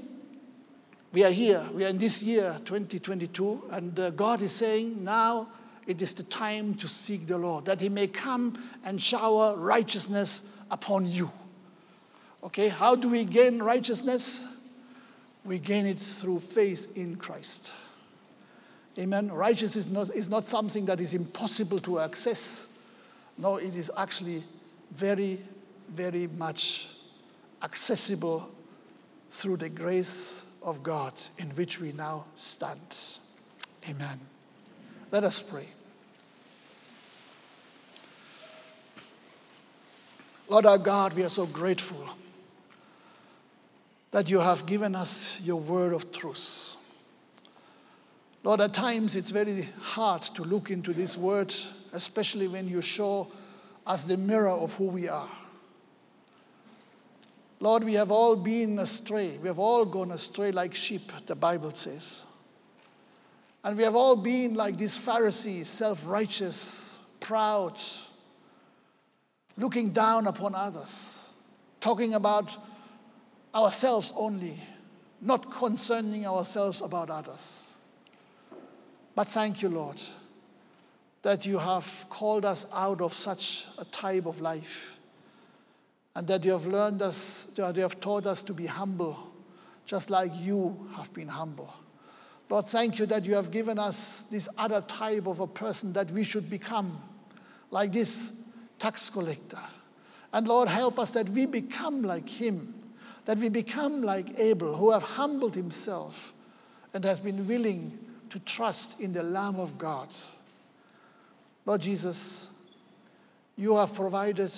[1.13, 5.49] we are here, we are in this year 2022, and uh, God is saying, now
[5.85, 10.57] it is the time to seek the Lord, that he may come and shower righteousness
[10.71, 11.29] upon you.
[12.43, 14.47] Okay, how do we gain righteousness?
[15.45, 17.75] We gain it through faith in Christ.
[18.97, 19.31] Amen.
[19.31, 22.65] Righteousness is not, is not something that is impossible to access.
[23.37, 24.43] No, it is actually
[24.95, 25.37] very,
[25.91, 26.89] very much
[27.61, 28.49] accessible
[29.35, 32.95] through the grace of God in which we now stand.
[33.89, 34.19] Amen.
[35.11, 35.67] Let us pray.
[40.47, 42.07] Lord our God, we are so grateful
[44.11, 46.77] that you have given us your word of truth.
[48.43, 51.53] Lord, at times it's very hard to look into this word,
[51.91, 53.27] especially when you show
[53.85, 55.29] us the mirror of who we are.
[57.59, 59.37] Lord, we have all been astray.
[59.41, 62.23] We have all gone astray like sheep, the Bible says.
[63.63, 67.79] And we have all been like these Pharisees, self righteous, proud,
[69.57, 71.29] looking down upon others,
[71.79, 72.55] talking about
[73.55, 74.59] ourselves only,
[75.21, 77.73] not concerning ourselves about others.
[79.15, 79.99] But thank you, Lord,
[81.21, 84.94] that you have called us out of such a type of life
[86.15, 89.17] and that you have learned us, that you have taught us to be humble,
[89.85, 91.73] just like you have been humble.
[92.49, 96.09] Lord, thank you that you have given us this other type of a person that
[96.11, 97.01] we should become,
[97.71, 98.31] like this
[98.79, 99.59] tax collector.
[100.31, 102.73] And Lord, help us that we become like him,
[103.25, 106.33] that we become like Abel, who have humbled himself
[106.93, 107.97] and has been willing
[108.29, 110.13] to trust in the Lamb of God.
[111.65, 112.49] Lord Jesus,
[113.57, 114.51] you have provided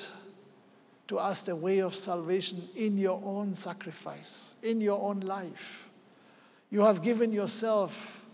[1.07, 5.87] to us the way of salvation in your own sacrifice, in your own life.
[6.69, 8.25] You have given yourself,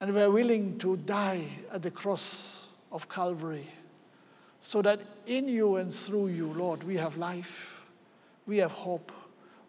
[0.00, 3.66] and we are willing to die at the cross of Calvary
[4.60, 7.82] so that in you and through you, Lord, we have life,
[8.46, 9.12] we have hope,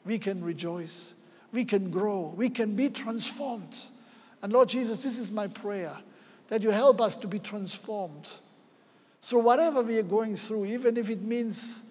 [0.06, 1.14] we can rejoice,
[1.52, 3.78] we can grow, we can be transformed.
[4.42, 5.96] And Lord Jesus, this is my prayer
[6.48, 8.40] that you help us to be transformed
[9.28, 11.84] so, whatever we are going through, even if it means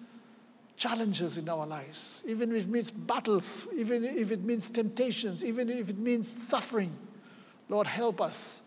[0.75, 5.69] challenges in our lives, even if it means battles, even if it means temptations, even
[5.69, 6.91] if it means suffering,
[7.69, 8.63] Lord, help us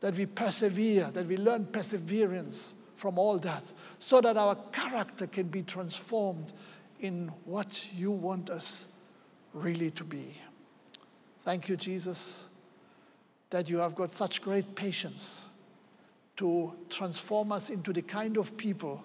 [0.00, 5.46] that we persevere, that we learn perseverance from all that, so that our character can
[5.48, 6.52] be transformed
[7.00, 8.84] in what you want us
[9.54, 10.36] really to be.
[11.40, 12.48] Thank you, Jesus,
[13.48, 15.48] that you have got such great patience
[16.36, 19.02] to transform us into the kind of people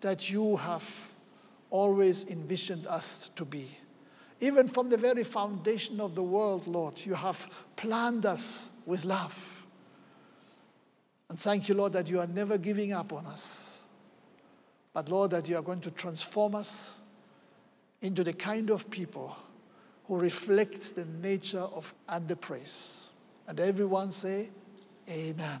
[0.00, 1.10] that you have
[1.70, 3.68] always envisioned us to be.
[4.40, 7.46] Even from the very foundation of the world, Lord, you have
[7.76, 9.62] planned us with love.
[11.28, 13.82] And thank you, Lord, that you are never giving up on us.
[14.92, 16.98] But, Lord, that you are going to transform us
[18.02, 19.36] into the kind of people
[20.04, 23.10] who reflect the nature of and the praise.
[23.46, 24.48] And everyone say,
[25.08, 25.60] Amen.